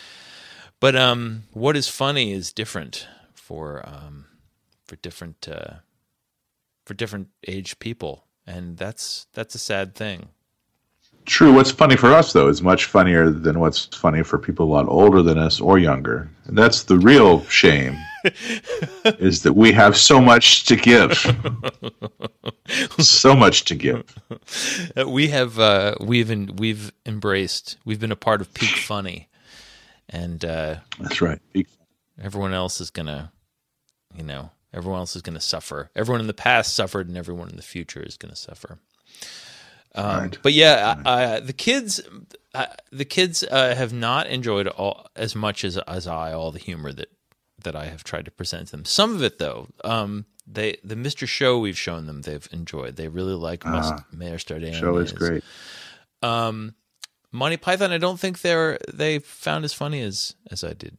[0.80, 4.26] but um what is funny is different for um
[4.86, 5.76] for different uh
[6.86, 8.26] for different age people.
[8.48, 10.30] And that's that's a sad thing
[11.26, 11.54] True.
[11.54, 14.88] What's funny for us though is much funnier than what's funny for people a lot
[14.88, 16.30] older than us or younger.
[16.46, 17.98] And that's the real shame.
[19.20, 21.14] is that we have so much to give.
[23.00, 24.04] so much to give.
[24.98, 29.30] Uh, we have uh we've in, we've embraced we've been a part of peak funny
[30.10, 31.40] and uh That's right.
[32.22, 33.32] everyone else is gonna
[34.16, 37.56] you know everyone else is gonna suffer everyone in the past suffered and everyone in
[37.56, 38.80] the future is gonna suffer
[39.96, 40.38] um, Right.
[40.44, 42.02] but yeah I, I, the kids
[42.92, 46.94] the kids uh, have not enjoyed all as much as as i all the humor
[46.94, 47.10] that
[47.64, 50.96] that i have tried to present to them some of it though um they the
[50.96, 54.98] mr show we've shown them they've enjoyed they really like must mayor Starday Ah, Show
[54.98, 55.44] is great.
[56.22, 56.76] um
[57.32, 60.98] monty python i don't think they're they found as funny as as i did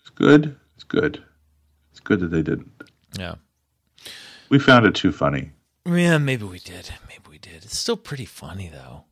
[0.00, 0.56] It's good.
[0.74, 1.22] It's good.
[1.90, 2.70] It's good that they didn't.
[3.18, 3.34] yeah
[4.48, 5.50] We found it too funny.
[5.84, 6.90] Yeah, maybe we did.
[7.08, 7.64] Maybe we did.
[7.64, 9.04] It's still pretty funny though.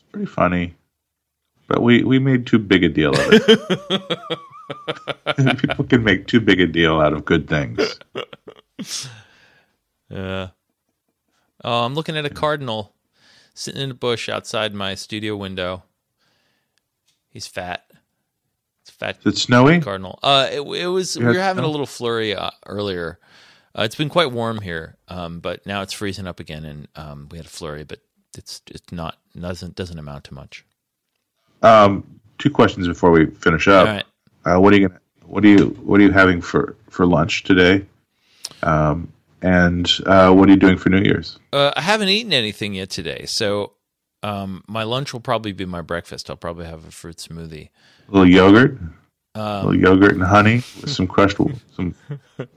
[0.00, 0.74] It's Pretty funny.
[1.68, 4.38] But we, we made too big a deal of it.
[5.62, 7.98] People can make too big a deal out of good things.
[10.10, 10.48] Yeah.
[11.64, 12.92] Oh, I'm looking at a cardinal
[13.54, 15.84] sitting in a bush outside my studio window.
[17.30, 17.86] He's fat.
[18.82, 19.80] It's fat Is it snowy?
[19.80, 20.18] cardinal.
[20.22, 21.18] Uh, it, it was.
[21.18, 23.18] We were having a little flurry uh, earlier.
[23.76, 27.28] Uh, it's been quite warm here, um, but now it's freezing up again, and um,
[27.30, 28.00] we had a flurry, but
[28.36, 30.64] it's it's not doesn't doesn't amount to much.
[31.62, 33.88] Um, two questions before we finish up.
[33.88, 34.04] All right.
[34.44, 35.00] Uh, what are you gonna?
[35.24, 35.68] What are you?
[35.82, 37.86] What are you having for for lunch today?
[38.62, 41.38] Um, and uh, what are you doing for New Year's?
[41.52, 43.72] Uh, I haven't eaten anything yet today, so
[44.22, 46.30] um, my lunch will probably be my breakfast.
[46.30, 47.70] I'll probably have a fruit smoothie.
[48.08, 48.78] A little yogurt,
[49.34, 51.38] Um, a little yogurt and honey with some crushed
[51.76, 51.94] some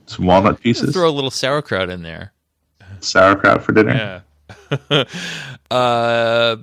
[0.06, 2.34] some walnut pieces, Throw a little sauerkraut in there.
[3.00, 4.24] sauerkraut for dinner.
[4.90, 5.04] Yeah.
[5.72, 6.58] uh,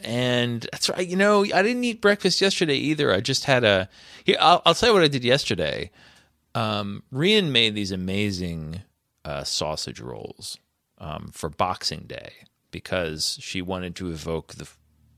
[0.00, 1.06] and that's right.
[1.06, 3.12] You know, I didn't eat breakfast yesterday either.
[3.12, 3.88] I just had a.
[4.24, 5.90] Here, I'll, I'll tell you what I did yesterday.
[6.54, 8.82] um, Rian made these amazing
[9.24, 10.58] uh, sausage rolls
[10.98, 12.32] um, for Boxing Day
[12.70, 14.68] because she wanted to evoke the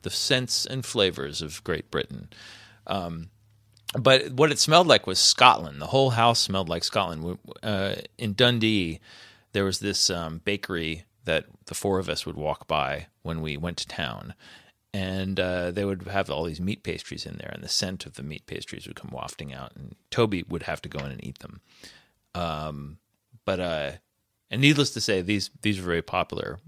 [0.03, 2.29] the scents and flavors of Great Britain.
[2.87, 3.29] Um,
[3.95, 5.81] but what it smelled like was Scotland.
[5.81, 7.39] The whole house smelled like Scotland.
[7.63, 9.01] Uh, in Dundee,
[9.53, 13.57] there was this um, bakery that the four of us would walk by when we
[13.57, 14.35] went to town,
[14.93, 18.15] and uh, they would have all these meat pastries in there, and the scent of
[18.15, 21.25] the meat pastries would come wafting out, and Toby would have to go in and
[21.25, 21.61] eat them.
[22.35, 22.99] Um,
[23.45, 23.91] but uh,
[24.51, 26.59] and needless to say, these these were very popular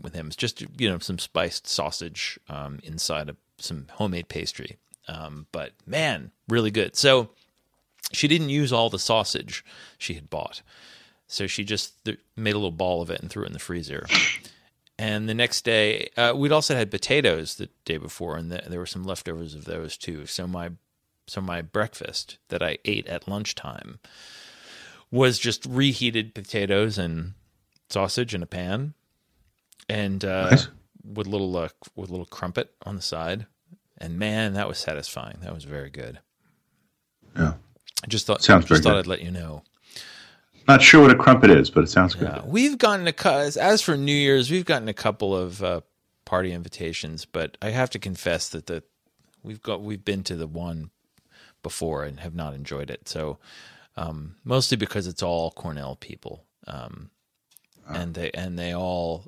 [0.00, 0.28] with him.
[0.28, 4.76] It's just you know some spiced sausage um, inside of some homemade pastry,
[5.08, 6.96] um, but man, really good.
[6.96, 7.30] So
[8.12, 9.64] she didn't use all the sausage
[9.98, 10.62] she had bought,
[11.26, 13.58] so she just th- made a little ball of it and threw it in the
[13.58, 14.06] freezer.
[14.98, 18.80] And the next day, uh, we'd also had potatoes the day before, and the, there
[18.80, 20.26] were some leftovers of those too.
[20.26, 20.70] So my
[21.28, 23.98] so my breakfast that I ate at lunchtime
[25.10, 27.34] was just reheated potatoes and
[27.88, 28.94] sausage in a pan,
[29.88, 30.68] and uh, nice.
[31.04, 33.46] with little uh, with little crumpet on the side.
[33.98, 35.38] And man, that was satisfying.
[35.42, 36.20] That was very good.
[37.36, 37.54] Yeah,
[38.02, 38.98] I just thought sounds just thought good.
[38.98, 39.62] I'd let you know.
[40.66, 42.28] Not sure what a crumpet is, but it sounds good.
[42.28, 42.42] Yeah.
[42.44, 45.80] We've gotten a as for New Year's, we've gotten a couple of uh,
[46.24, 48.82] party invitations, but I have to confess that the
[49.42, 50.90] we've got we've been to the one
[51.62, 53.08] before and have not enjoyed it.
[53.08, 53.38] So
[53.96, 57.10] um, mostly because it's all Cornell people, um,
[57.88, 57.94] uh.
[57.94, 59.24] and they and they all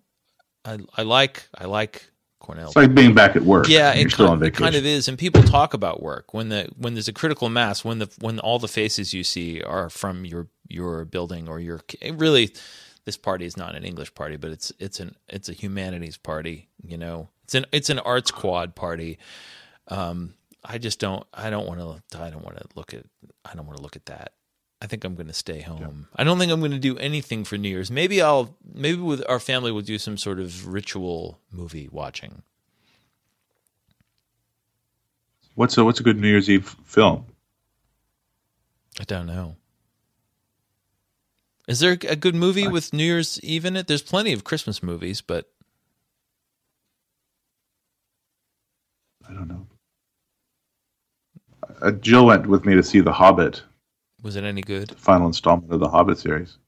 [0.65, 2.11] I, I like I like
[2.41, 2.67] Cornell.
[2.67, 3.69] It's like being back at work.
[3.69, 6.95] Yeah, it kind, it kind, of is, and people talk about work when the when
[6.95, 10.49] there's a critical mass when the when all the faces you see are from your
[10.69, 11.81] your building or your
[12.15, 12.53] really
[13.05, 16.69] this party is not an English party, but it's it's an it's a humanities party.
[16.83, 19.19] You know, it's an it's an arts quad party.
[19.89, 20.35] Um,
[20.65, 23.05] I just don't I don't want to I don't want to look at
[23.45, 24.33] I don't want to look at that.
[24.83, 26.07] I think I'm going to stay home.
[26.11, 26.17] Yeah.
[26.17, 27.91] I don't think I'm going to do anything for New Year's.
[27.91, 32.43] Maybe I'll maybe with our family we'll do some sort of ritual movie watching.
[35.55, 37.27] What's a what's a good New Year's Eve film?
[38.99, 39.57] I don't know.
[41.69, 43.87] Is there a good movie I, with New Year's Eve in it?
[43.87, 45.51] There's plenty of Christmas movies, but
[49.29, 49.67] I don't know.
[51.83, 53.63] Uh, Jill went with me to see The Hobbit
[54.23, 54.97] was it any good?
[54.99, 56.59] Final installment of the Hobbit series.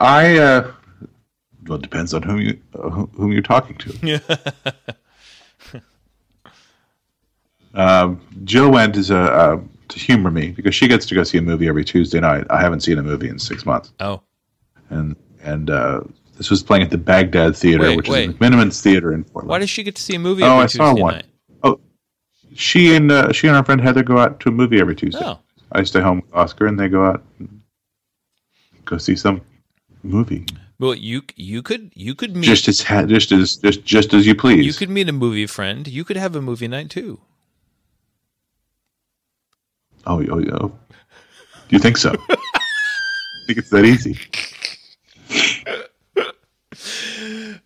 [0.00, 0.72] I uh,
[1.66, 4.20] well, it depends on whom you uh, whom you're talking to.
[7.74, 11.38] um, Jill went as a uh, to humor me because she gets to go see
[11.38, 12.46] a movie every Tuesday night.
[12.50, 13.92] I haven't seen a movie in six months.
[14.00, 14.20] Oh,
[14.90, 16.00] and and uh,
[16.36, 18.30] this was playing at the Bagdad Theater, wait, which wait.
[18.30, 19.48] is McMenamins Theater in Portland.
[19.48, 20.42] Why does she get to see a movie?
[20.42, 21.14] Oh, I Tuesday saw one.
[21.14, 21.26] Night?
[21.62, 21.80] Oh,
[22.54, 25.20] she and uh, she and our friend Heather go out to a movie every Tuesday.
[25.22, 25.38] Oh.
[25.74, 27.60] I stay home with Oscar, and they go out and
[28.84, 29.42] go see some
[30.02, 30.46] movie.
[30.78, 34.34] Well, you you could you could meet just as just as just just as you
[34.34, 34.64] please.
[34.64, 35.86] You could meet a movie friend.
[35.86, 37.20] You could have a movie night too.
[40.06, 40.68] Oh, oh, oh.
[41.68, 42.10] Do you think so?
[42.30, 42.36] I
[43.46, 44.18] think it's that easy.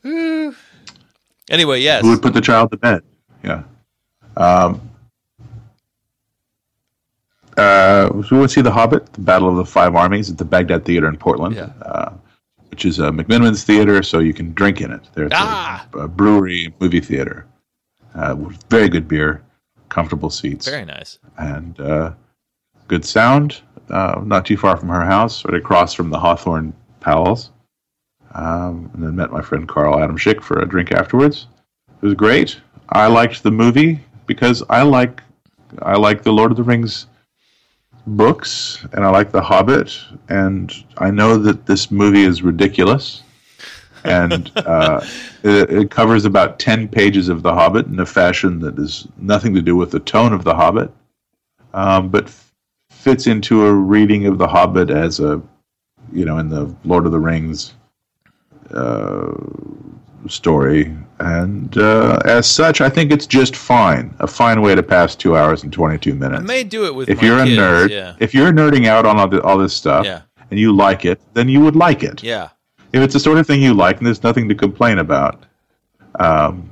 [1.51, 2.03] anyway, yes.
[2.03, 3.03] Who would put the child to bed?
[3.43, 3.65] Yeah.
[4.37, 4.88] Um,
[7.59, 10.45] uh, we went to see The Hobbit, The Battle of the Five Armies at the
[10.45, 11.73] Bagdad Theater in Portland, yeah.
[11.83, 12.13] uh,
[12.71, 15.03] which is a McMenamins theater, so you can drink in it.
[15.15, 15.87] There's ah!
[15.95, 17.47] a, a, brewery, movie theater.
[18.15, 18.37] Uh,
[18.71, 19.43] very good beer,
[19.89, 20.69] comfortable seats.
[20.69, 21.19] Very nice.
[21.37, 22.13] And uh,
[22.87, 23.61] good sound.
[23.91, 27.51] Uh, not too far from her house, right across from the Hawthorne Palace.
[28.35, 31.49] Um, and then met my friend Carl Adam Schick for a drink afterwards.
[32.03, 32.61] It was great.
[32.91, 35.23] I liked the movie because I like
[35.83, 37.08] I like the Lord of the Rings
[38.07, 43.23] books and I like The Hobbit, and I know that this movie is ridiculous.
[44.05, 45.05] and uh,
[45.43, 49.55] it, it, covers about 10 pages of The Hobbit in a fashion that is nothing
[49.55, 50.91] to do with the tone of The Hobbit,
[51.75, 52.53] um, but f-
[52.91, 55.43] fits into a reading of The Hobbit as a,
[56.13, 57.75] you know, in the Lord of the Rings
[58.73, 59.33] uh,
[60.29, 60.95] story.
[61.21, 64.15] And uh, as such, I think it's just fine.
[64.21, 66.41] A fine way to pass two hours and 22 minutes.
[66.41, 67.91] I may do it with if you're kids, a nerd.
[67.91, 68.17] Yeah.
[68.21, 70.23] If you're nerding out on all, the, all this stuff yeah.
[70.51, 72.23] and you like it, then you would like it.
[72.23, 72.51] Yeah.
[72.93, 75.45] If it's the sort of thing you like and there's nothing to complain about,
[76.19, 76.71] um,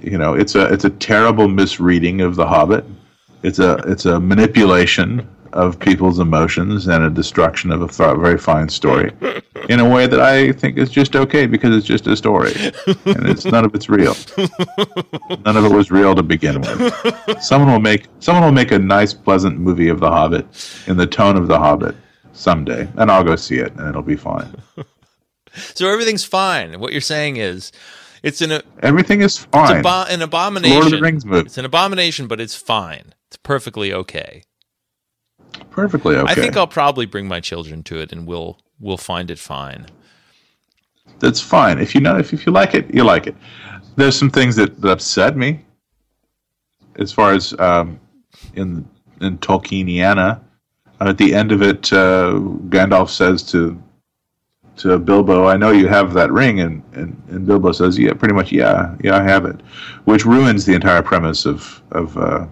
[0.00, 2.84] you know, it's a it's a terrible misreading of The Hobbit.
[3.42, 8.38] It's a it's a manipulation of people's emotions and a destruction of a th- very
[8.38, 9.12] fine story
[9.68, 12.52] in a way that I think is just okay because it's just a story
[13.06, 14.14] and it's none of it's real.
[15.44, 17.42] None of it was real to begin with.
[17.42, 20.46] Someone will make someone will make a nice, pleasant movie of The Hobbit
[20.86, 21.96] in the tone of The Hobbit
[22.32, 24.54] someday, and I'll go see it, and it'll be fine.
[25.74, 26.78] So everything's fine.
[26.78, 27.72] What you're saying is,
[28.22, 29.82] it's an everything is it's fine.
[29.82, 30.74] abo- an abomination.
[30.80, 33.14] Lord of the Rings movie, It's an abomination, but it's fine.
[33.28, 34.42] It's perfectly okay.
[35.70, 36.30] Perfectly okay.
[36.30, 39.86] I think I'll probably bring my children to it, and we'll we'll find it fine.
[41.20, 41.78] that's fine.
[41.78, 43.36] If you know, if, if you like it, you like it.
[43.96, 45.64] There's some things that, that upset me,
[46.96, 47.98] as far as um,
[48.54, 48.88] in
[49.20, 50.40] in Tolkieniana.
[51.00, 52.32] Uh, at the end of it, uh,
[52.68, 53.80] Gandalf says to
[54.76, 58.34] to Bilbo, "I know you have that ring," and, and, and Bilbo says, "Yeah, pretty
[58.34, 59.60] much, yeah, yeah, I have it,"
[60.04, 62.46] which ruins the entire premise of of uh,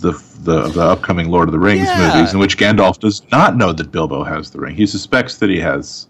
[0.00, 2.12] the, the the upcoming Lord of the Rings Yeah.
[2.14, 4.74] movies, in which Gandalf does not know that Bilbo has the ring.
[4.76, 6.08] He suspects that he has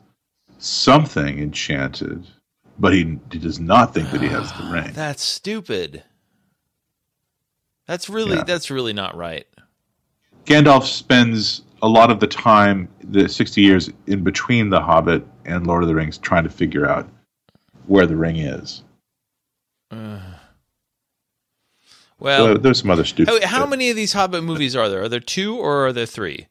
[0.59, 2.27] something enchanted,
[2.79, 4.91] but he, he does not think that he has the ring.
[4.93, 6.03] That's stupid.
[7.87, 8.45] That's really Yeah.
[8.45, 9.47] that's really not right.
[10.45, 15.67] Gandalf spends a lot of the time, the 60 years in between The Hobbit and
[15.67, 17.09] Lord of the Rings, trying to figure out
[17.87, 18.83] where the ring is.
[22.21, 23.33] Well, there's some other stupid.
[23.33, 25.03] Oh, how, how many of these Hobbit movies are there?
[25.03, 26.49] Are there two or are there three?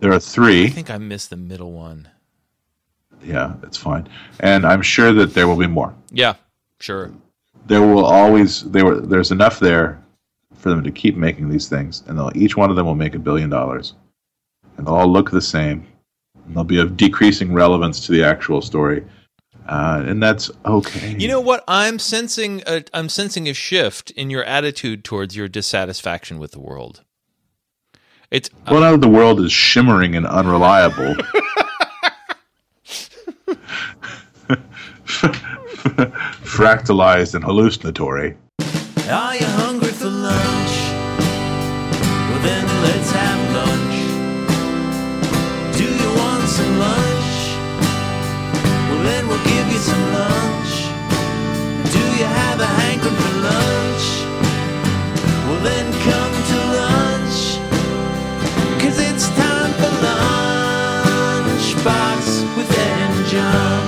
[0.00, 0.64] There are three.
[0.64, 2.08] I think I missed the middle one.
[3.24, 4.08] Yeah, that's fine.
[4.40, 5.94] And I'm sure that there will be more.
[6.10, 6.34] Yeah,
[6.80, 7.12] sure.
[7.66, 10.02] There will always there were there's enough there
[10.56, 13.14] for them to keep making these things, and they'll, each one of them will make
[13.14, 13.94] a billion dollars,
[14.76, 15.86] and they'll all look the same.
[16.46, 19.04] And they'll be of decreasing relevance to the actual story,
[19.68, 21.16] uh, and that's okay.
[21.18, 21.64] You know what?
[21.66, 26.60] I'm sensing a, I'm sensing a shift in your attitude towards your dissatisfaction with the
[26.60, 27.02] world.
[28.30, 31.14] It's What out of the world is shimmering and unreliable?
[36.42, 38.36] Fractalized and hallucinatory.
[39.08, 40.70] Are you hungry for lunch?
[42.28, 43.35] Well, then let's have
[49.76, 50.72] get some lunch?
[51.92, 54.06] Do you have a hankering for lunch?
[55.46, 57.38] Well, then come to lunch,
[58.80, 59.92] cause it's time for
[61.44, 62.22] lunchbox
[62.56, 63.82] with Ed and John.